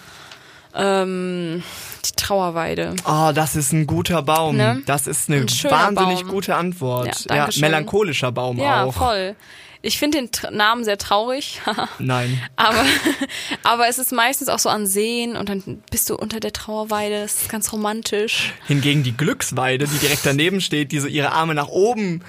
[0.76, 1.62] Ähm,
[2.04, 2.94] die Trauerweide.
[3.06, 4.56] Oh, das ist ein guter Baum.
[4.56, 4.82] Ne?
[4.86, 6.28] Das ist eine wahnsinnig Baum.
[6.30, 7.26] gute Antwort.
[7.28, 8.94] Ja, Ja, melancholischer Baum Ja, auch.
[8.94, 9.36] voll.
[9.84, 11.60] Ich finde den Tr Namen sehr traurig,
[11.98, 12.40] Nein.
[12.56, 12.84] aber,
[13.62, 17.20] aber es ist meistens auch so an Seen und dann bist du unter der Trauerweide.
[17.20, 18.52] Das ist ganz romantisch.
[18.66, 22.22] Hingegen die Glücksweide, die direkt daneben steht, die so ihre Arme nach oben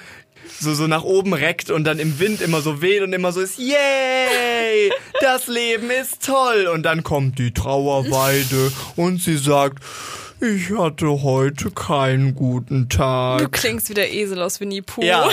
[0.59, 3.41] so, so nach oben reckt und dann im Wind immer so weht und immer so
[3.41, 4.91] ist, yay,
[5.21, 6.67] das Leben ist toll.
[6.71, 9.83] Und dann kommt die Trauerweide und sie sagt,
[10.41, 13.51] ich hatte heute keinen guten Du Tag.
[13.53, 15.01] klingst wie der Esel aus Winnie Pooh.
[15.03, 15.29] Ja,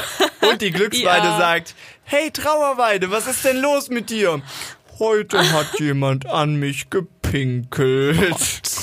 [0.51, 1.39] und die Glücksweide Ja.
[1.39, 4.43] sagt, hey Trauerweide, was ist denn los mit dir?
[4.99, 8.35] Heute hat jemand an mich gepinkelt.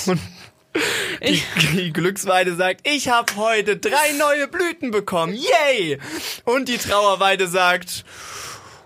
[0.05, 0.19] Und
[1.27, 1.41] die,
[1.73, 5.33] die Glücksweide sagt, ich habe heute drei neue Blüten bekommen.
[5.33, 5.99] Yay!
[6.45, 8.05] Und die Trauerweide sagt,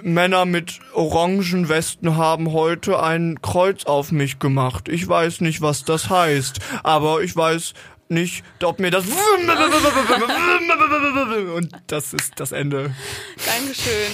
[0.04, 4.89] Männer mit orangen Westen haben heute ein Kreuz auf mich gemacht.
[4.89, 7.74] Ich weiß nicht, was das heißt, aber ich weiß
[8.13, 9.06] nicht, ob mir das
[11.56, 12.93] und das ist das Ende.
[13.45, 14.12] Dankeschön.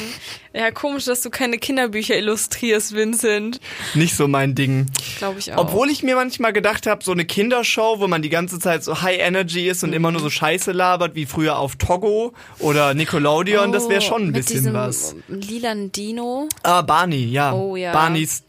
[0.54, 3.60] Ja, komisch, dass du keine Kinderbücher illustrierst, Vincent.
[3.94, 4.88] Nicht so mein Ding.
[5.20, 5.60] Glaube ich auch.
[5.60, 9.02] Obwohl ich mir manchmal gedacht habe, so eine Kindershow, wo man die ganze Zeit so
[9.02, 13.72] High Energy ist und immer nur so Scheiße labert, wie früher auf Togo oder Nickelodeon,
[13.72, 15.16] das wäre schon ein Oh, mit bisschen was.
[15.28, 16.50] Lilan Dino.
[16.64, 17.54] Ah, Barney, ja.
[17.54, 17.92] Oh, ja.
[17.92, 18.42] Barneys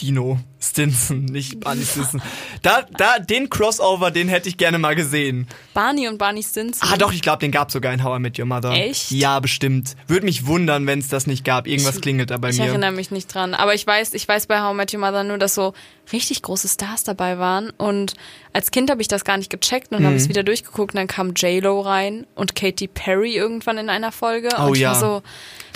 [0.00, 2.22] Dino Stinson, nicht Barney Stinson.
[2.62, 5.48] Da, da, den Crossover, den hätte ich gerne mal gesehen.
[5.74, 6.88] Barney und Barney Stinson.
[6.92, 8.70] Ah, doch, ich glaube, den gab sogar in How I Met Your Mother.
[8.72, 9.10] Echt?
[9.10, 9.96] Ja, bestimmt.
[10.06, 11.66] Würde mich wundern, wenn es das nicht gab.
[11.66, 12.66] Irgendwas klingelt da bei Ich mir.
[12.66, 13.54] erinnere mich nicht dran.
[13.54, 15.74] Aber ich weiß, ich weiß bei How I Met Your Mother nur, dass so
[16.12, 17.70] richtig große Stars dabei waren.
[17.70, 18.14] Und
[18.52, 20.06] als Kind habe ich das gar nicht gecheckt und Mhm.
[20.06, 20.94] habe es wieder durchgeguckt.
[20.94, 24.48] Und dann kam J-Lo rein und Katy Perry irgendwann in einer Folge.
[24.58, 24.92] Oh und ich ja.
[24.92, 25.22] war so,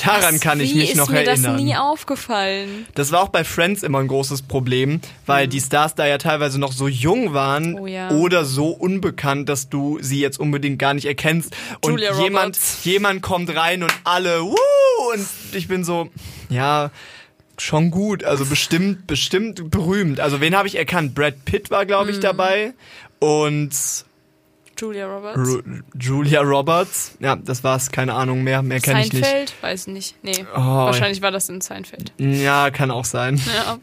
[0.05, 1.55] Daran was, kann ich wie mich ist noch mir erinnern.
[1.55, 2.87] das nie aufgefallen?
[2.94, 4.76] Das war auch bei Friends immer ein großes Problem,
[5.27, 7.79] weil die Stars da ja teilweise noch so jung waren Mhm.
[7.79, 8.11] Oh ja.
[8.11, 11.55] oder so unbekannt, dass du sie jetzt unbedingt gar nicht erkennst.
[11.83, 12.85] Und Julia jemand, Roberts.
[12.85, 14.55] jemand kommt rein und alle, wuh,
[15.15, 16.09] und ich bin so,
[16.49, 16.91] ja,
[17.59, 20.21] schon gut, also bestimmt, bestimmt berühmt.
[20.21, 21.15] Also wen habe ich erkannt?
[21.15, 22.11] Brad Pitt war, glaube Mhm.
[22.11, 22.75] ich, dabei
[23.19, 23.71] und
[24.77, 25.39] Julia Roberts.
[25.39, 25.62] Ru
[25.99, 27.17] Julia Roberts.
[27.21, 29.25] Ja, das war's, keine Ahnung mehr, mehr kenne ich nicht.
[29.25, 29.55] Seinfeld?
[29.61, 30.17] Weiß nicht.
[30.23, 30.47] Nee.
[30.55, 32.12] Oh, Wahrscheinlich war das in Seinfeld.
[32.19, 33.41] Ja, kann auch sein.
[33.57, 33.79] Ja.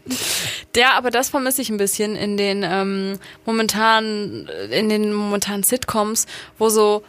[0.75, 6.25] Der, aber das vermisse ich ein bisschen in den ähm, momentanen, in den momentanen Sitcoms,
[6.60, 7.03] wo so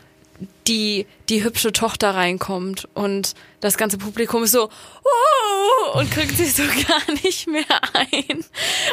[0.66, 4.68] die, die hübsche Tochter reinkommt und das ganze Publikum ist so
[5.04, 8.44] "Oh", und kriegt sich so gar nicht mehr ein.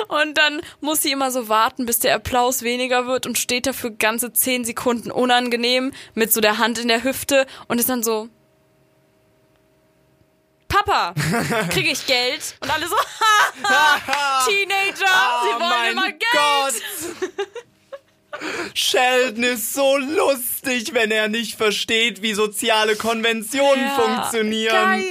[0.07, 3.73] Und dann muss sie immer so warten, bis der Applaus weniger wird und steht da
[3.73, 8.03] für ganze zehn Sekunden unangenehm mit so der Hand in der Hüfte und ist dann
[8.03, 8.29] so
[10.67, 11.13] Papa,
[11.69, 12.55] kriege ich Geld?
[12.61, 12.95] Und alle so,
[14.47, 14.95] Teenager,
[15.43, 16.21] sie Oh wollen mein immer Geld.
[16.31, 17.30] Gott.
[18.73, 24.73] Sheldon ist so lustig, wenn er nicht versteht, wie soziale Konventionen Ja, funktionieren.
[24.73, 25.03] geil.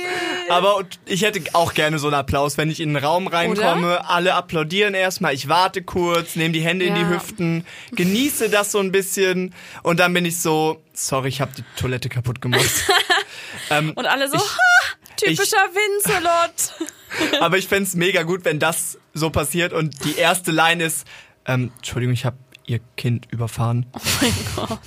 [0.48, 4.08] Aber ich hätte auch gerne so einen Applaus, wenn ich in einen Raum reinkomme.
[4.08, 7.08] Alle applaudieren erstmal, ich warte kurz, nehme die Hände in die Ja.
[7.10, 11.64] Hüften, genieße das so ein bisschen und dann bin ich so, sorry, ich habe die
[11.76, 12.84] Toilette kaputt gemacht.
[13.70, 16.90] ähm, Und alle so, Ich- ha, typischer Vincelot.
[17.40, 21.06] Aber ich fänd's mega gut, wenn das so passiert und die erste Line ist,
[21.46, 22.36] ähm, Entschuldigung, ich habe
[22.70, 23.86] ihr Kind überfahren.
[23.94, 24.32] Oh mein
[24.68, 24.78] Gott.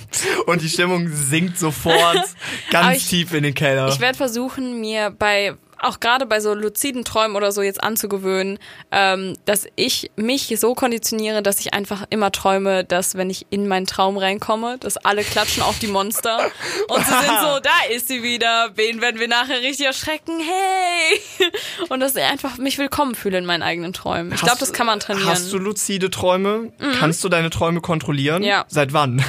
[0.46, 2.24] Und die Stimmung sinkt sofort
[2.70, 3.88] ganz ich- tief in den Keller.
[3.88, 8.58] Ich werde versuchen, mir bei auch gerade bei so luziden Träumen oder so jetzt anzugewöhnen,
[8.90, 13.68] ähm, dass ich mich so konditioniere, dass ich einfach immer träume, dass wenn ich in
[13.68, 16.50] meinen Traum reinkomme, dass alle klatschen auf die Monster
[16.88, 21.50] und sie sind so, da ist sie wieder, wen werden wir nachher richtig erschrecken, hey!
[21.88, 24.32] Und dass ich einfach mich willkommen fühle in meinen eigenen Träumen.
[24.32, 25.26] Ich glaube, das kann man trainieren.
[25.26, 25.30] Mhm.
[25.30, 26.72] Hast du luzide Träume?
[26.98, 28.42] Kannst du deine Träume kontrollieren?
[28.42, 28.64] Ja.
[28.68, 29.24] Seit wann?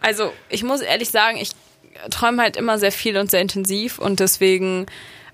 [0.00, 1.50] Also, ich muss ehrlich sagen, ich
[2.10, 4.86] träume halt immer sehr viel und sehr intensiv und deswegen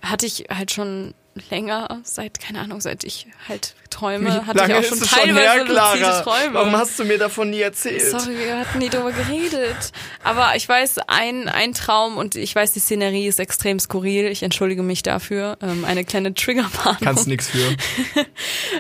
[0.02, 1.14] hatte ich halt schon
[1.50, 5.64] länger, seit, keine Ahnung, seit ich halt träume, hatte ich auch schon teilweise schon her,
[5.64, 6.22] luzide?
[6.22, 6.54] Träume.
[6.54, 8.02] Warum hast du mir davon nie erzählt?
[8.02, 9.92] Sorry, wir hatten nie drüber geredet.
[10.24, 14.26] Aber ich weiß, ein, ein Traum und ich weiß, die Szenerie ist extrem skurril.
[14.26, 15.58] Ich entschuldige mich dafür.
[15.62, 17.00] Ähm, eine kleine Triggerwarnung.
[17.02, 17.76] Kannst nix für.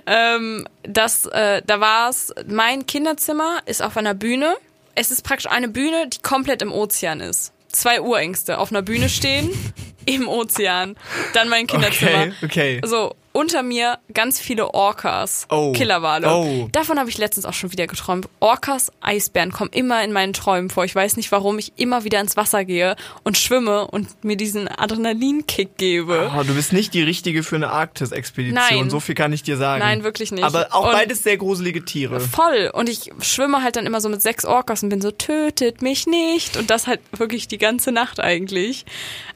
[0.06, 4.54] Ähm, das, äh, da war es, mein Kinderzimmer ist auf einer Bühne.
[4.94, 7.52] Es ist praktisch eine Bühne, die komplett im Ozean ist.
[7.76, 9.50] Zwei Urängste auf einer Bühne stehen,
[10.06, 10.96] im Ozean.
[11.34, 12.28] Dann mein Kinderzimmer.
[12.42, 12.80] Okay, okay.
[12.86, 15.72] So, unter mir ganz viele Orcas, Oh.
[15.72, 16.28] Killerwale.
[16.28, 16.68] Oh.
[16.72, 18.28] Davon habe ich letztens auch schon wieder geträumt.
[18.40, 20.84] Orcas, Eisbären kommen immer in meinen Träumen vor.
[20.84, 24.68] Ich weiß nicht, warum ich immer wieder ins Wasser gehe und schwimme und mir diesen
[24.68, 26.30] Adrenalinkick gebe.
[26.36, 28.54] Oh, du bist nicht die richtige für eine Arktis-Expedition.
[28.70, 28.90] Nein.
[28.90, 29.80] So viel kann ich dir sagen.
[29.80, 30.42] Nein, wirklich nicht.
[30.44, 32.20] Aber auch Und- beides sehr gruselige Tiere.
[32.20, 32.70] Voll.
[32.72, 36.06] Und ich schwimme halt dann immer so mit sechs Orcas und bin so, tötet mich
[36.06, 36.56] nicht.
[36.56, 38.86] Und das halt wirklich die ganze Nacht eigentlich.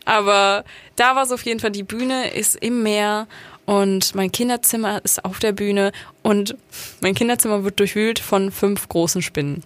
[0.06, 0.64] Aber
[0.96, 3.26] da war es auf jeden Fall, die Bühne ist im Meer
[3.70, 5.92] und mein Kinderzimmer ist auf der Bühne
[6.24, 6.56] und
[7.00, 9.62] mein Kinderzimmer wird durchwühlt von fünf großen Spinnen.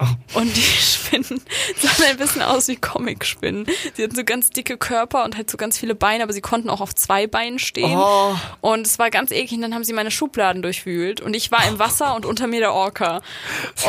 [0.00, 0.38] Oh.
[0.40, 1.40] Und die Spinnen
[1.80, 3.66] sahen ein bisschen aus wie Comic-Spinnen.
[3.94, 6.68] Sie hatten so ganz dicke Körper und halt so ganz viele Beine, aber sie konnten
[6.70, 7.96] auch auf zwei Beinen stehen.
[7.96, 8.34] Oh.
[8.60, 9.52] Und es war ganz eklig.
[9.52, 11.20] Und dann haben sie meine Schubladen durchwühlt.
[11.20, 13.20] Und ich war im Wasser und unter mir der Orca.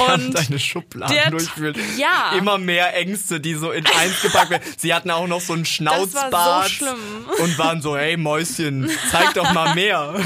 [0.09, 1.77] Und deine Schubladen der- durchführt.
[1.97, 2.33] ja.
[2.37, 4.63] Immer mehr Ängste, die so in eins gepackt werden.
[4.77, 6.31] Sie hatten auch noch so einen Schnauzbart.
[6.31, 7.25] war so schlimm.
[7.39, 10.13] Und waren so, hey Mäuschen, zeig doch mal mehr.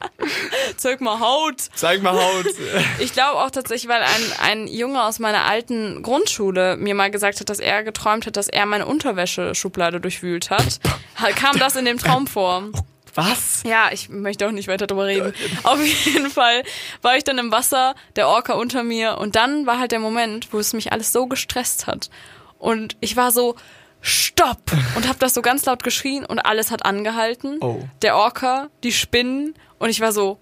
[0.76, 1.56] zeig mal Haut.
[1.74, 2.46] Zeig mal Haut.
[3.00, 7.40] Ich glaube auch tatsächlich, weil ein, ein Junge aus meiner alten Grundschule mir mal gesagt
[7.40, 10.80] hat, dass er geträumt hat, dass er meine Unterwäscheschublade durchwühlt hat,
[11.36, 12.64] kam das in dem Traum vor.
[13.14, 13.62] Was?
[13.64, 15.34] Ja, ich möchte auch nicht weiter drüber reden.
[15.64, 16.62] Auf jeden Fall
[17.02, 20.52] war ich dann im Wasser, der Orca unter mir und dann war halt der Moment,
[20.52, 22.10] wo es mich alles so gestresst hat.
[22.58, 23.56] Und ich war so,
[24.00, 24.60] Stopp!
[24.94, 27.58] Und hab das so ganz laut geschrien und alles hat angehalten.
[27.60, 27.82] Oh.
[28.02, 30.38] Der Orca, die Spinnen und ich war so,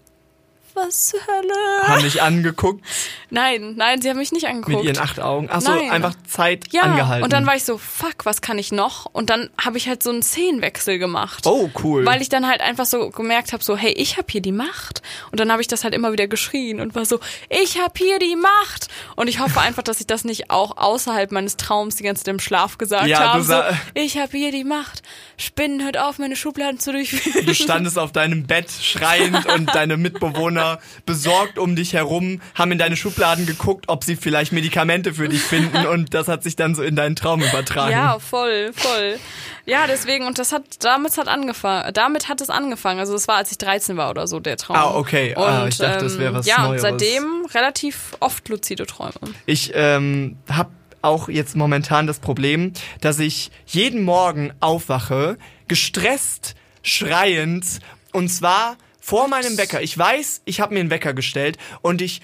[0.77, 1.89] was zur Hölle?
[1.89, 2.85] Haben dich angeguckt
[3.29, 4.77] Nein, nein, sie haben mich nicht angeguckt.
[4.77, 5.49] mit ihren acht Augen.
[5.51, 5.91] Ach so, Nein.
[5.91, 7.25] einfach Zeit ja, angehalten.
[7.25, 9.07] und dann war ich so, fuck, was kann ich noch?
[9.07, 11.45] Und dann habe ich halt so einen Szenenwechsel gemacht.
[11.47, 12.07] Oh, cool.
[12.07, 15.03] Weil ich dann halt einfach so gemerkt habe, so, hey, ich habe hier die Macht.
[15.33, 18.21] Und dann habe ich das halt immer wieder geschrien und war so, ich habe hier
[18.21, 18.89] die Macht.
[19.17, 22.33] Und ich hoffe einfach, dass ich das nicht auch außerhalb meines Traums die ganze Zeit
[22.33, 23.43] im Schlaf gesagt Ja, habe.
[23.43, 23.61] So,
[23.95, 25.03] ich habe hier die Macht.
[25.37, 27.45] Spinnen, hört auf, meine Schubladen zu durchführen.
[27.45, 30.66] Du standest auf deinem Bett schreiend und deine Mitbewohner
[31.05, 35.43] besorgt um dich herum, haben in deine Schubladen geguckt, ob sie vielleicht Medikamente für dich
[35.43, 37.93] finden und das hat sich dann so in deinen Traum übertragen.
[37.93, 39.19] Ja, voll, voll.
[39.65, 43.01] Ja, deswegen, und das hat, damit hat angefangen, damit hat es angefangen.
[43.01, 44.77] Also es war, als ich 13 war oder so, der Traum.
[44.77, 45.35] Ah, okay.
[45.37, 46.83] Und, Ah, ich dachte, das wäre was Ja, und Neueres.
[46.83, 49.13] seitdem relativ oft luzide Träume.
[49.47, 50.71] Ich ähm, habe
[51.03, 55.37] auch jetzt momentan das Problem, dass ich jeden Morgen aufwache,
[55.69, 57.65] gestresst, schreiend
[58.13, 58.77] und zwar
[59.07, 59.83] vor meinem Wecker.
[59.83, 62.23] Ich weiß, ich habe mir einen Wecker gestellt und ich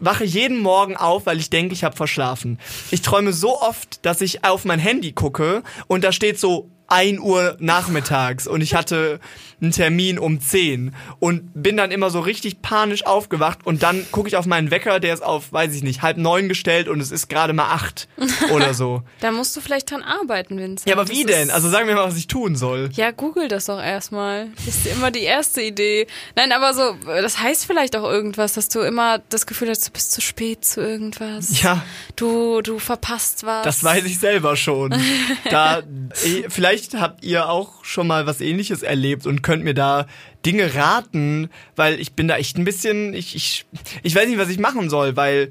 [0.00, 2.58] wache jeden Morgen auf, weil ich denke, ich habe verschlafen.
[2.90, 7.18] Ich träume so oft, dass ich auf mein Handy gucke und da steht so 1
[7.20, 9.20] Uhr nachmittags und ich hatte
[9.62, 14.28] einen Termin um 10 und bin dann immer so richtig panisch aufgewacht und dann gucke
[14.28, 17.10] ich auf meinen Wecker, der ist auf, weiß ich nicht, halb neun gestellt und es
[17.10, 18.08] ist gerade mal acht
[18.52, 19.02] oder so.
[19.20, 20.86] Da musst du vielleicht dran arbeiten, Vincent.
[20.86, 21.50] Ja, aber Das wie ist- denn?
[21.50, 22.90] Also sag mir mal, was ich tun soll.
[22.92, 24.48] Ja, google das doch erstmal.
[24.66, 26.06] Das ist immer die erste Idee.
[26.36, 29.92] Nein, aber so, das heißt vielleicht auch irgendwas, dass du immer das Gefühl hast, du
[29.92, 31.62] bist zu spät zu irgendwas.
[31.62, 31.82] Ja.
[32.16, 33.64] Du, du verpasst was.
[33.64, 34.94] Das weiß ich selber schon.
[35.50, 35.82] Da,
[36.24, 40.06] eh, vielleicht habt ihr auch schon mal was ähnliches erlebt und könnt mir da
[40.44, 43.64] Dinge raten, weil ich bin da echt ein bisschen, ich, ich,
[44.02, 45.50] ich weiß nicht, was ich machen soll, weil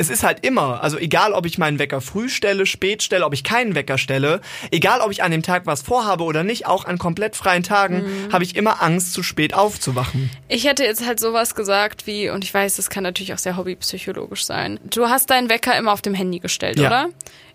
[0.00, 3.34] es ist halt immer, also egal, ob ich meinen Wecker früh stelle, spät stelle, ob
[3.34, 4.40] ich keinen Wecker stelle,
[4.70, 8.04] egal, ob ich an dem Tag was vorhabe oder nicht, auch an komplett freien Tagen,
[8.32, 10.30] habe ich immer Angst, zu spät aufzuwachen.
[10.48, 13.56] Ich hätte jetzt halt sowas gesagt wie, und ich weiß, das kann natürlich auch sehr
[13.56, 14.78] hobbypsychologisch sein.
[14.88, 16.86] Du hast deinen Wecker immer auf dem Handy gestellt, Ja.
[16.86, 17.08] oder?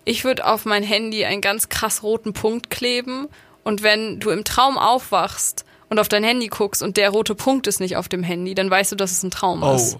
[0.04, 3.28] Ich würde auf mein Handy einen ganz krass roten Punkt kleben
[3.62, 7.66] und wenn du im Traum aufwachst und auf dein Handy guckst und der rote Punkt
[7.66, 9.96] ist nicht auf dem Handy, dann weißt du, dass es ein Traum ist.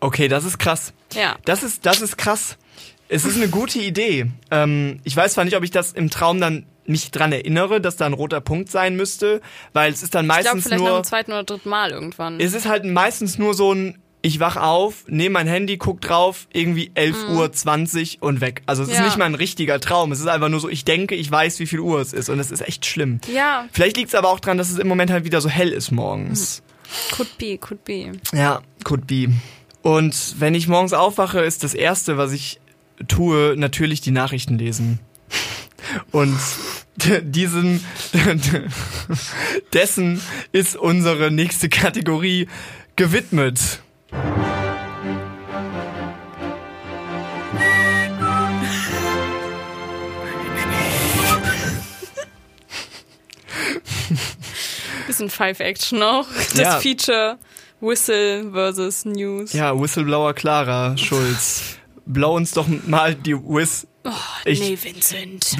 [0.00, 0.92] Oh, okay, das ist krass.
[1.14, 1.36] Ja.
[1.44, 2.56] Das ist, das ist krass.
[3.08, 4.26] Es ist eine gute Idee.
[4.50, 7.96] Ähm, ich weiß zwar nicht, ob ich das im Traum dann mich dran erinnere, dass
[7.96, 9.40] da ein roter Punkt sein müsste,
[9.72, 11.90] weil es ist dann Ich glaube, meistens vielleicht nach nur, dem zweiten oder dritten Mal
[11.90, 12.40] irgendwann.
[12.40, 16.48] es ist halt meistens nur so ein, ich wach auf, nehme mein Handy, guck drauf,
[16.52, 18.62] irgendwie 11 Uhr 20 und weg.
[18.66, 19.00] Also es ist Mhm.
[19.00, 19.06] Ja.
[19.06, 20.10] nicht mal ein richtiger Traum.
[20.10, 22.40] Es ist einfach nur so, ich denke, ich weiß, wie viel Uhr es ist und
[22.40, 23.20] es ist echt schlimm.
[23.32, 25.70] ja, Vielleicht liegt es aber auch dran, dass es im Moment halt wieder so hell
[25.70, 26.62] ist morgens.
[27.12, 28.12] could be, could be.
[28.32, 29.28] Ja, could be.
[29.82, 32.58] Und wenn ich morgens aufwache, ist das Erste, was ich
[33.06, 34.98] tue, natürlich die Nachrichten lesen.
[36.10, 36.36] Und
[37.22, 37.84] diesen,
[39.72, 40.20] dessen
[40.52, 42.48] ist unsere nächste Kategorie
[42.96, 43.80] gewidmet.
[55.06, 56.26] Bisschen Five Action noch.
[56.32, 56.80] Das Ja.
[56.80, 57.38] Feature
[57.80, 59.52] Whistle versus News.
[59.52, 61.76] Ja, Whistleblower Clara Schulz.
[62.06, 63.86] Blow uns doch mal die Whis.
[64.44, 65.56] ich, nee, Vincent.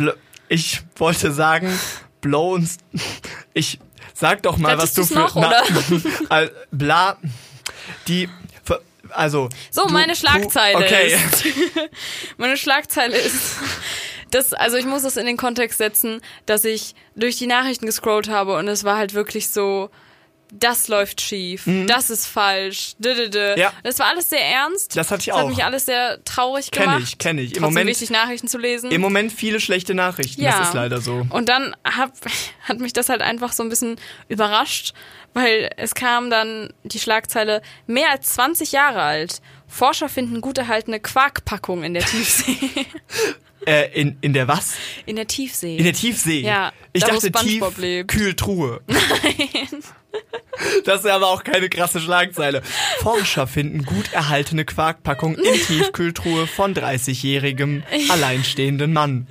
[0.49, 1.77] ich wollte sagen,
[2.21, 2.79] blow uns.
[3.53, 3.79] Ich
[4.14, 5.21] sag doch mal, Rettest was du für.
[5.21, 5.37] noch?
[6.31, 7.19] Al- bla.
[8.09, 8.29] Die.
[9.16, 9.48] Also.
[9.70, 11.14] So, du- meine du- Schlagzeile Okay.
[11.14, 11.44] ist.
[12.37, 13.57] meine Schlagzeile ist.
[14.31, 18.29] Das, also ich muss das in den Kontext setzen, dass ich durch die Nachrichten gescrollt
[18.29, 19.88] habe und es war halt wirklich so,
[20.52, 23.54] das läuft schief, das ist falsch, dödödö.
[23.54, 23.59] Mhm.
[23.61, 23.72] Ja.
[23.82, 24.96] Das war alles sehr ernst.
[24.96, 25.40] Das hatte ich das auch.
[25.40, 27.02] hat mich alles sehr traurig Kenn gemacht.
[27.02, 27.44] ich, kenn ich.
[27.48, 28.90] Im Trotzdem Moment- wichtig, Nachrichten zu lesen.
[28.90, 30.42] Im Moment viele schlechte Nachrichten.
[30.42, 30.59] Ja.
[30.59, 31.26] Das ist leider so.
[31.30, 32.12] Und dann hab,
[32.68, 33.96] hat mich das halt einfach so ein bisschen
[34.28, 34.94] überrascht,
[35.35, 39.40] weil es kam dann die Schlagzeile, mehr als 20 Jahre alt.
[39.68, 42.56] Forscher finden gut erhaltene Quarkpackung in der Tiefsee.
[43.64, 44.75] Äh, in, in der was?
[45.07, 45.77] In der Tiefsee.
[45.77, 46.40] In der Tiefsee.
[46.40, 48.11] Ja, Ich da, dachte tief, SpongeBob lebt.
[48.11, 48.81] Kühltruhe.
[50.85, 52.62] Das ist aber auch keine krasse Schlagzeile.
[53.01, 59.27] Forscher finden gut erhaltene Quarkpackung in Tiefkühltruhe von 30-jährigem alleinstehenden Mann.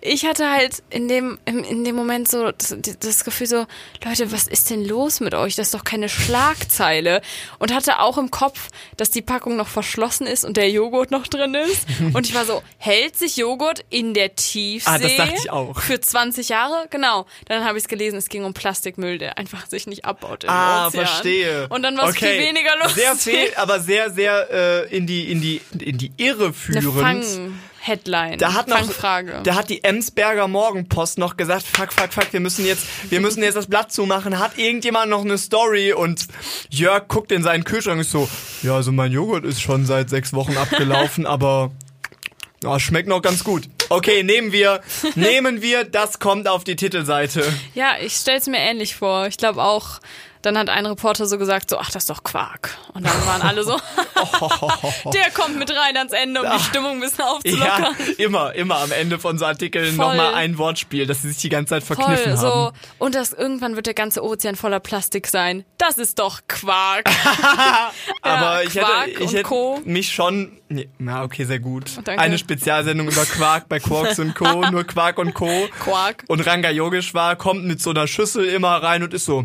[0.00, 3.66] Ich hatte halt in dem, in, dem Moment so das, das Gefühl so,
[4.04, 5.56] Leute, was ist denn los mit euch?
[5.56, 7.22] Das ist doch keine Schlagzeile.
[7.58, 11.26] Und hatte auch im Kopf, dass die Packung noch verschlossen ist und der Joghurt noch
[11.26, 11.86] drin ist.
[12.12, 14.90] Und ich war so, hält sich Joghurt in der Tiefsee?
[14.90, 15.80] Ah, das dachte ich auch.
[15.80, 16.86] Für 20 Jahre?
[16.90, 17.26] Genau.
[17.46, 20.86] Dann habe ich es gelesen, es ging um Plastikmüll, der einfach sich nicht abbaut Ah,
[20.88, 21.06] Ozean.
[21.06, 21.68] verstehe.
[21.68, 22.38] Und dann war es okay.
[22.38, 23.02] viel weniger lustig.
[23.02, 27.24] Sehr fehl, aber sehr, sehr äh, in die in die in die Irre führend.
[27.24, 28.38] Fang-Headline.
[28.38, 29.40] Da hat noch, Fangfrage.
[29.44, 33.42] da hat die Emsberger Morgenpost noch gesagt, fuck, fuck, fuck, wir müssen jetzt, wir müssen
[33.42, 34.38] jetzt das Blatt zumachen.
[34.38, 35.92] Hat irgendjemand noch eine Story?
[35.92, 36.26] Und
[36.70, 38.28] Jörg guckt in seinen Kühlschrank und ist so,
[38.62, 41.70] ja, also mein Joghurt ist schon seit sechs Wochen abgelaufen, aber
[42.62, 43.68] ja, schmeckt noch ganz gut.
[43.88, 44.80] Okay, nehmen wir,
[45.16, 47.44] nehmen wir, das kommt auf die Titelseite.
[47.74, 49.26] Ja, ich stell's mir ähnlich vor.
[49.26, 50.00] Ich glaube auch,
[50.42, 52.76] dann hat ein Reporter so gesagt, so, ach, das ist doch Quark.
[52.94, 53.78] Und dann waren alle so,
[55.12, 57.96] der kommt mit rein ans Ende, um die Stimmung ein bisschen Ja, aufzulockern.
[58.18, 61.70] immer, immer am Ende von so Artikeln nochmal ein Wortspiel, dass sie sich die ganze
[61.70, 62.48] Zeit verkniffen Voll, so.
[62.66, 62.76] haben.
[62.98, 65.64] Und das, irgendwann wird der ganze Ozean voller Plastik sein.
[65.78, 67.08] Das ist doch Quark.
[68.22, 69.80] Aber Ja, ich Quark hätte, ich hätte Co.
[69.84, 70.52] mich schon.
[70.68, 71.90] Nee, na, okay, sehr gut.
[72.04, 72.20] Danke.
[72.20, 74.62] Eine Spezialsendung über Quark bei Quarks und Co.
[74.70, 75.68] Nur Quark und Co.
[75.80, 76.24] Quark.
[76.28, 79.44] Und Ranga Yogeshwar kommt mit so einer Schüssel immer rein und ist so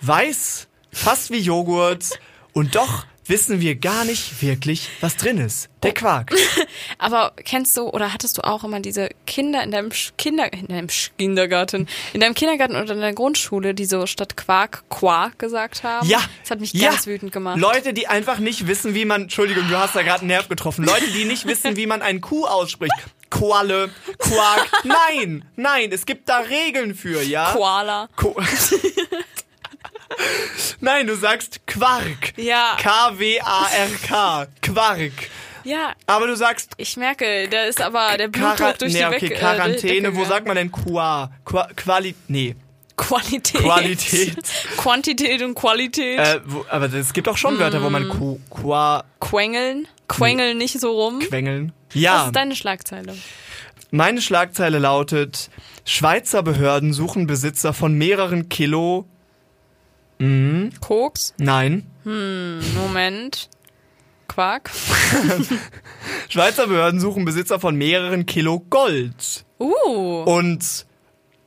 [0.00, 2.18] weiß, fast wie Joghurt.
[2.52, 5.68] Und doch wissen wir gar nicht wirklich, was drin ist.
[5.82, 6.32] Der Quark.
[6.98, 10.88] Aber kennst du oder hattest du auch immer diese Kinder in deinem Kinder in deinem
[11.18, 16.08] Kindergarten, in deinem Kindergarten oder in der Grundschule, die so statt Quark Quark gesagt haben?
[16.08, 16.20] Ja.
[16.42, 16.90] Das hat mich ja.
[16.90, 17.58] ganz wütend gemacht.
[17.58, 19.22] Leute, die einfach nicht wissen, wie man.
[19.22, 20.84] Entschuldigung, du hast da gerade einen Nerv getroffen.
[20.84, 22.94] Leute, die nicht wissen, wie man einen Kuh ausspricht.
[23.30, 24.68] Qualle, Quark.
[24.84, 27.52] Nein, nein, es gibt da Regeln für, ja?
[27.52, 28.08] Koala.
[28.16, 28.36] Ko
[30.80, 32.32] Nein, du sagst Quark.
[32.36, 32.76] Ja.
[32.80, 34.46] K-W-A-R-K.
[34.62, 35.12] Quark.
[35.64, 39.04] Ja, Aber du sagst ich merke, da ist aber der Quara Blutdruck durch nee, die
[39.04, 40.08] okay, Weg, Quarantäne.
[40.08, 41.32] äh, Wo sagt man denn Qua?
[41.44, 42.54] Qua Quali nee.
[42.96, 43.60] Qualität.
[43.62, 44.36] Qualität.
[44.76, 46.18] Quantität und Qualität.
[46.20, 47.92] Äh, wo, aber es gibt auch schon Wörter, wo Mm.
[47.92, 49.88] man Ku, Qua Quengeln.
[50.08, 51.18] Quengeln nicht so rum.
[51.18, 51.72] quengeln.
[51.92, 52.26] Was Ja.
[52.26, 53.16] ist deine Schlagzeile?
[53.90, 55.50] Meine Schlagzeile lautet:
[55.84, 59.06] Schweizer Behörden suchen Besitzer von mehreren Kilo.
[60.80, 61.34] Koks?
[61.38, 61.86] Nein.
[62.04, 63.50] Moment.
[64.28, 64.70] Quark?
[66.28, 69.44] Schweizer Behörden suchen Besitzer von mehreren Kilo Gold.
[69.58, 70.22] Uh.
[70.24, 70.86] Und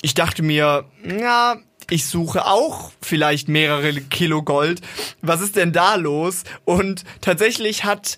[0.01, 1.57] ich dachte mir, na,
[1.89, 4.81] ich suche auch vielleicht mehrere Kilo Gold.
[5.21, 6.43] Was ist denn da los?
[6.65, 8.17] Und tatsächlich hat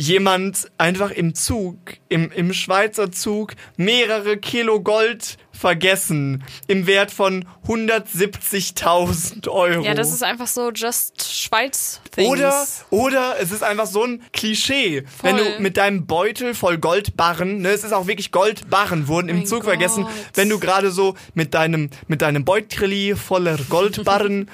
[0.00, 1.76] jemand einfach im Zug,
[2.08, 6.42] im, im Schweizer Zug, mehrere Kilo Gold vergessen.
[6.68, 9.82] Im Wert von 170.000 Euro.
[9.84, 12.30] Ja, das ist einfach so just Schweiz Things.
[12.30, 15.04] Oder, oder es ist einfach so ein Klischee.
[15.20, 15.52] Wenn Voll.
[15.56, 19.46] du mit deinem Beutel voll Goldbarren, ne, es ist auch wirklich Goldbarren, wurden im Mein
[19.46, 19.68] Zug Gott.
[19.68, 24.48] vergessen, wenn du gerade so mit deinem, mit deinem Beutel voller Goldbarren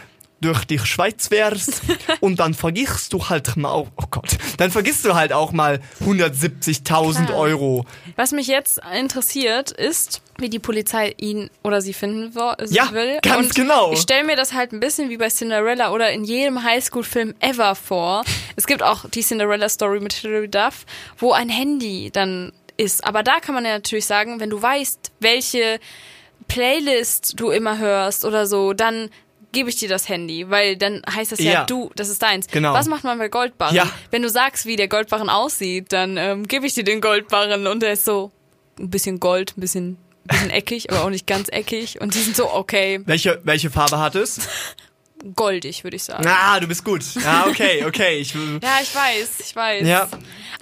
[0.46, 1.82] durch die Schweiz wärst
[2.20, 7.26] und dann vergisst du halt mal, oh, Gott, dann vergisst du halt auch mal 170.000
[7.26, 7.38] Klar.
[7.38, 7.84] Euro.
[8.16, 12.32] Was mich jetzt interessiert, ist, wie die Polizei ihn oder sie finden
[12.68, 13.18] Ja, will.
[13.22, 13.92] ganz Und genau.
[13.92, 17.74] Ich stelle mir das halt ein bisschen wie bei Cinderella oder in jedem Highschool-Film ever
[17.74, 18.24] vor.
[18.56, 20.84] Es gibt auch die Cinderella-Story mit Hilary Duff,
[21.18, 23.04] wo ein Handy dann ist.
[23.04, 25.78] Aber da kann man ja natürlich sagen, wenn du weißt, welche
[26.48, 29.10] Playlist du immer hörst oder so, dann
[29.56, 31.64] gebe ich dir das Handy, weil dann heißt das ja, Ja.
[31.64, 32.46] du, das ist deins.
[32.48, 32.74] Genau.
[32.74, 33.74] Was macht man bei Goldbarren?
[33.74, 33.90] Ja.
[34.10, 37.80] Wenn du sagst, wie der Goldbarren aussieht, dann ähm, gebe ich dir den Goldbarren und
[37.82, 38.32] der ist so
[38.78, 41.98] ein bisschen Gold, ein bisschen, ein bisschen eckig, aber auch nicht ganz eckig.
[42.02, 44.40] Und die sind so, okay, Welche, welche Farbe hat es?
[45.34, 46.24] goldig, würde ich sagen.
[46.28, 47.02] Ah, du bist gut.
[47.24, 48.18] Ah, okay, okay.
[48.18, 49.86] Ich, Ja, ich weiß, ich weiß.
[49.86, 50.08] ja,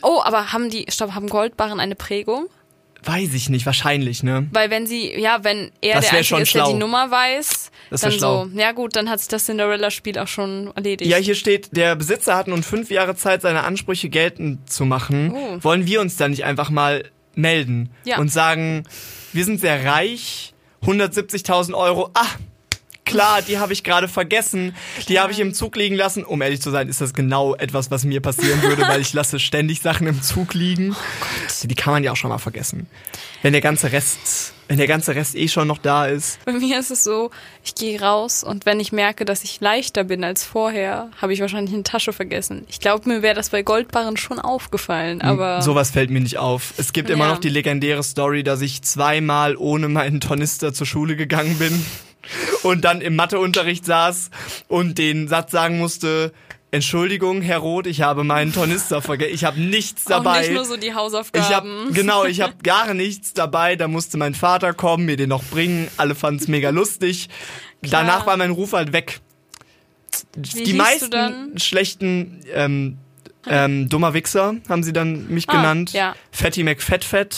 [0.02, 2.46] Oh, aber haben die, stopp, haben Goldbarren eine Prägung?
[3.06, 4.46] Weiß ich nicht, wahrscheinlich, ne?
[4.52, 6.72] Weil wenn sie, ja, wenn er Das der Einzige ist, der schlau.
[6.72, 8.46] die Nummer weiß, Das dann schlau.
[8.46, 11.10] so, ja gut, dann hat sich das Cinderella-Spiel auch schon erledigt.
[11.10, 15.32] Ja, hier steht, der Besitzer hat nun fünf Jahre Zeit, seine Ansprüche geltend zu machen.
[15.34, 15.58] Oh.
[15.62, 18.18] Wollen wir uns da nicht einfach mal melden Ja.
[18.18, 18.84] und sagen,
[19.32, 22.26] wir sind sehr reich, 170.000 Euro, ah,
[23.04, 24.74] klar, die habe ich gerade vergessen,
[25.08, 26.24] die habe ich im Zug liegen lassen.
[26.24, 29.38] Um ehrlich zu sein, ist das genau etwas, was mir passieren würde, weil ich lasse
[29.38, 30.94] ständig Sachen im Zug liegen.
[31.62, 32.86] die kann man ja auch schon mal vergessen.
[33.42, 36.42] Wenn der ganze Rest, wenn der ganze Rest eh schon noch da ist.
[36.46, 37.30] Bei mir ist es so,
[37.62, 41.40] ich gehe raus und wenn ich merke, dass ich leichter bin als vorher, habe ich
[41.40, 42.64] wahrscheinlich eine Tasche vergessen.
[42.68, 46.72] Ich glaube, mir wäre das bei Goldbarren schon aufgefallen, aber Sowas fällt mir nicht auf.
[46.78, 47.32] Es gibt immer Ja.
[47.32, 51.84] noch die legendäre Story, dass ich zweimal ohne meinen Tornister zur Schule gegangen bin
[52.62, 54.30] und dann im Matheunterricht saß
[54.68, 56.32] und den Satz sagen musste,
[56.70, 59.32] Entschuldigung, Herr Roth, ich habe meinen Tornister vergessen.
[59.32, 60.30] Ich habe nichts dabei.
[60.30, 61.46] Auch nicht nur so die Hausaufgaben.
[61.48, 63.76] Ich hab, genau, ich habe gar nichts dabei.
[63.76, 65.86] Da musste mein Vater kommen, mir den noch bringen.
[65.98, 67.28] Alle fanden es mega lustig.
[67.80, 68.02] Klar.
[68.02, 69.20] Danach war mein Ruf halt weg.
[70.36, 71.58] Wie die meisten dann?
[71.58, 72.98] schlechten ähm,
[73.46, 75.92] ähm, dummer Wichser haben sie dann mich Ah, genannt.
[75.92, 76.16] ja.
[76.32, 77.36] Fatty McFettfett,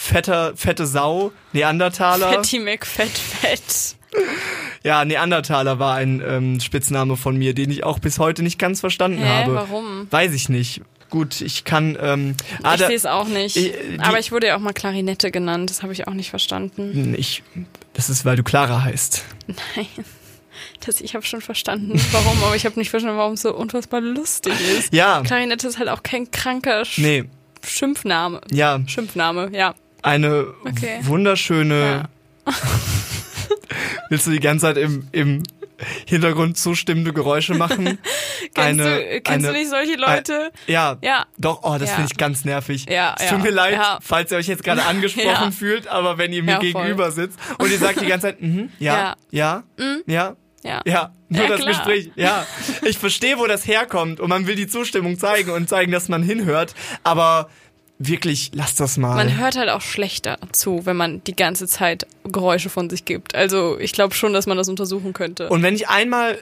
[0.00, 2.32] fetter, fette Sau, Neandertaler.
[2.32, 3.96] Fatty McFettfett.
[4.82, 8.80] Ja, Neandertaler war ein ähm, Spitzname von mir, den ich auch bis heute nicht ganz
[8.80, 9.54] verstanden Hä, habe.
[9.54, 10.06] warum?
[10.10, 10.80] Weiß ich nicht.
[11.10, 11.98] Gut, ich kann.
[12.00, 13.56] Ähm, ah, Ich sehe es auch nicht.
[13.56, 15.68] Ich- die- Aber ich wurde ja auch mal Klarinette genannt.
[15.70, 17.14] Das habe ich auch nicht verstanden.
[17.16, 17.42] ich,
[17.92, 19.24] das ist, weil du Clara heißt.
[19.46, 19.86] Nein.
[20.84, 24.00] Das, ich habe schon verstanden, warum, aber ich habe nicht verstanden, warum es so unfassbar
[24.02, 24.92] lustig ist.
[24.92, 27.24] Ja, Klarinette ist halt auch kein kranker Sch nee,
[27.66, 28.40] Schimpfname.
[28.50, 29.74] ja, Schimpfname, ja.
[30.02, 30.98] Eine Okay.
[31.02, 32.08] wunderschöne.
[34.08, 35.42] Willst du die ganze Zeit im, im
[36.06, 37.98] Hintergrund zustimmende Geräusche machen?
[38.54, 40.50] Kennst, eine, du, kennst eine, du nicht solche Leute?
[40.66, 41.26] Ja, Ja.
[41.38, 41.94] Doch, oh, das Ja.
[41.96, 42.86] finde ich ganz nervig.
[42.88, 43.98] Ja, es ja, tut mir leid, ja.
[44.02, 45.50] falls ihr euch jetzt gerade angesprochen Ja.
[45.52, 48.70] fühlt, aber wenn ihr mir Ja, gegenüber sitzt und ihr sagt die ganze Zeit, mhm,
[48.80, 49.62] ja, ja,
[50.06, 50.34] ja,
[50.64, 50.82] Ja.
[50.84, 51.72] ja, nur Ja, das klar.
[51.72, 52.44] Gespräch, ja.
[52.82, 56.22] Ich verstehe, wo das herkommt und man will die Zustimmung zeigen und zeigen, dass man
[56.24, 56.74] hinhört,
[57.04, 57.48] aber
[58.00, 59.14] wirklich, lasst das mal.
[59.14, 63.34] Man hört halt auch schlechter zu, wenn man die ganze Zeit Geräusche von sich gibt.
[63.34, 65.50] Also ich glaube schon, dass man das untersuchen könnte.
[65.50, 66.38] Und wenn ich einmal,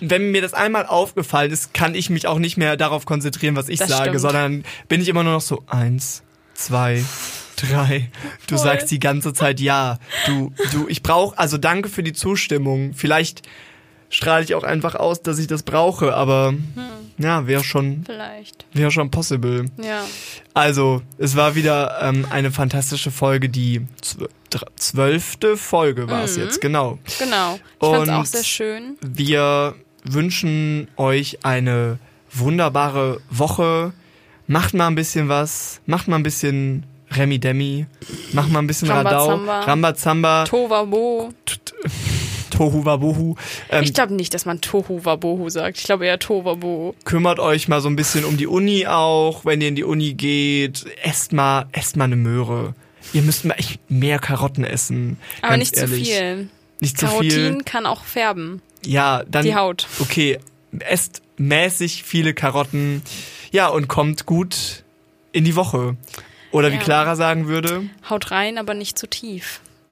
[0.00, 3.68] wenn mir das einmal aufgefallen ist, kann ich mich auch nicht mehr darauf konzentrieren, was
[3.68, 4.20] ich Das sage, stimmt.
[4.20, 6.22] sondern bin ich immer nur noch so eins,
[6.54, 7.04] zwei,
[7.56, 8.08] drei.
[8.46, 8.64] Du Voll.
[8.64, 9.98] sagst die ganze Zeit ja.
[10.26, 12.92] Du, du, ich brauche, also danke für die Zustimmung.
[12.94, 13.42] Vielleicht
[14.10, 16.62] strahle ich auch einfach aus, dass ich das brauche, aber Hm.
[17.18, 18.66] ja, wäre schon, Vielleicht.
[18.72, 19.66] wäre schon possible.
[19.82, 20.02] Ja.
[20.54, 23.86] Also, es war wieder ähm, eine fantastische Folge, die
[24.76, 26.42] zwölfte Folge war es Mhm.
[26.44, 26.98] jetzt, genau.
[27.18, 27.58] Genau.
[27.80, 28.96] Ich fand's Und- auch sehr schön.
[29.02, 31.98] Wir wünschen euch eine
[32.32, 33.92] wunderbare Woche.
[34.46, 35.80] Macht mal ein bisschen was.
[35.86, 37.86] Macht mal ein bisschen Remi Demi.
[38.32, 39.36] Macht mal ein bisschen Radau.
[39.36, 40.44] Rambazamba.
[40.44, 41.30] Tovabo.
[42.58, 43.36] Tohu Wabohu.
[43.70, 45.78] Ähm, Ich glaube nicht, dass man Tohu Wabohu sagt.
[45.78, 46.94] Ich glaube eher Tovabo.
[47.04, 50.14] kümmert euch mal so ein bisschen um die Uni auch, wenn ihr in die Uni
[50.14, 50.84] geht.
[51.02, 52.74] Esst mal, esst mal eine Möhre.
[53.12, 55.18] Ihr müsst mal echt mehr Karotten essen.
[55.40, 56.04] Aber nicht ehrlich.
[56.04, 56.48] zu viel.
[56.80, 57.62] Nicht zu Carotin viel.
[57.64, 58.60] kann auch färben.
[58.84, 59.44] Ja, dann.
[59.44, 59.86] Die Haut.
[60.00, 60.38] Okay,
[60.80, 63.02] esst mäßig viele Karotten.
[63.52, 64.82] Ja, und kommt gut
[65.32, 65.96] in die Woche.
[66.50, 66.82] Oder wie Ja.
[66.82, 69.60] Clara sagen würde, Haut rein, aber nicht zu tief.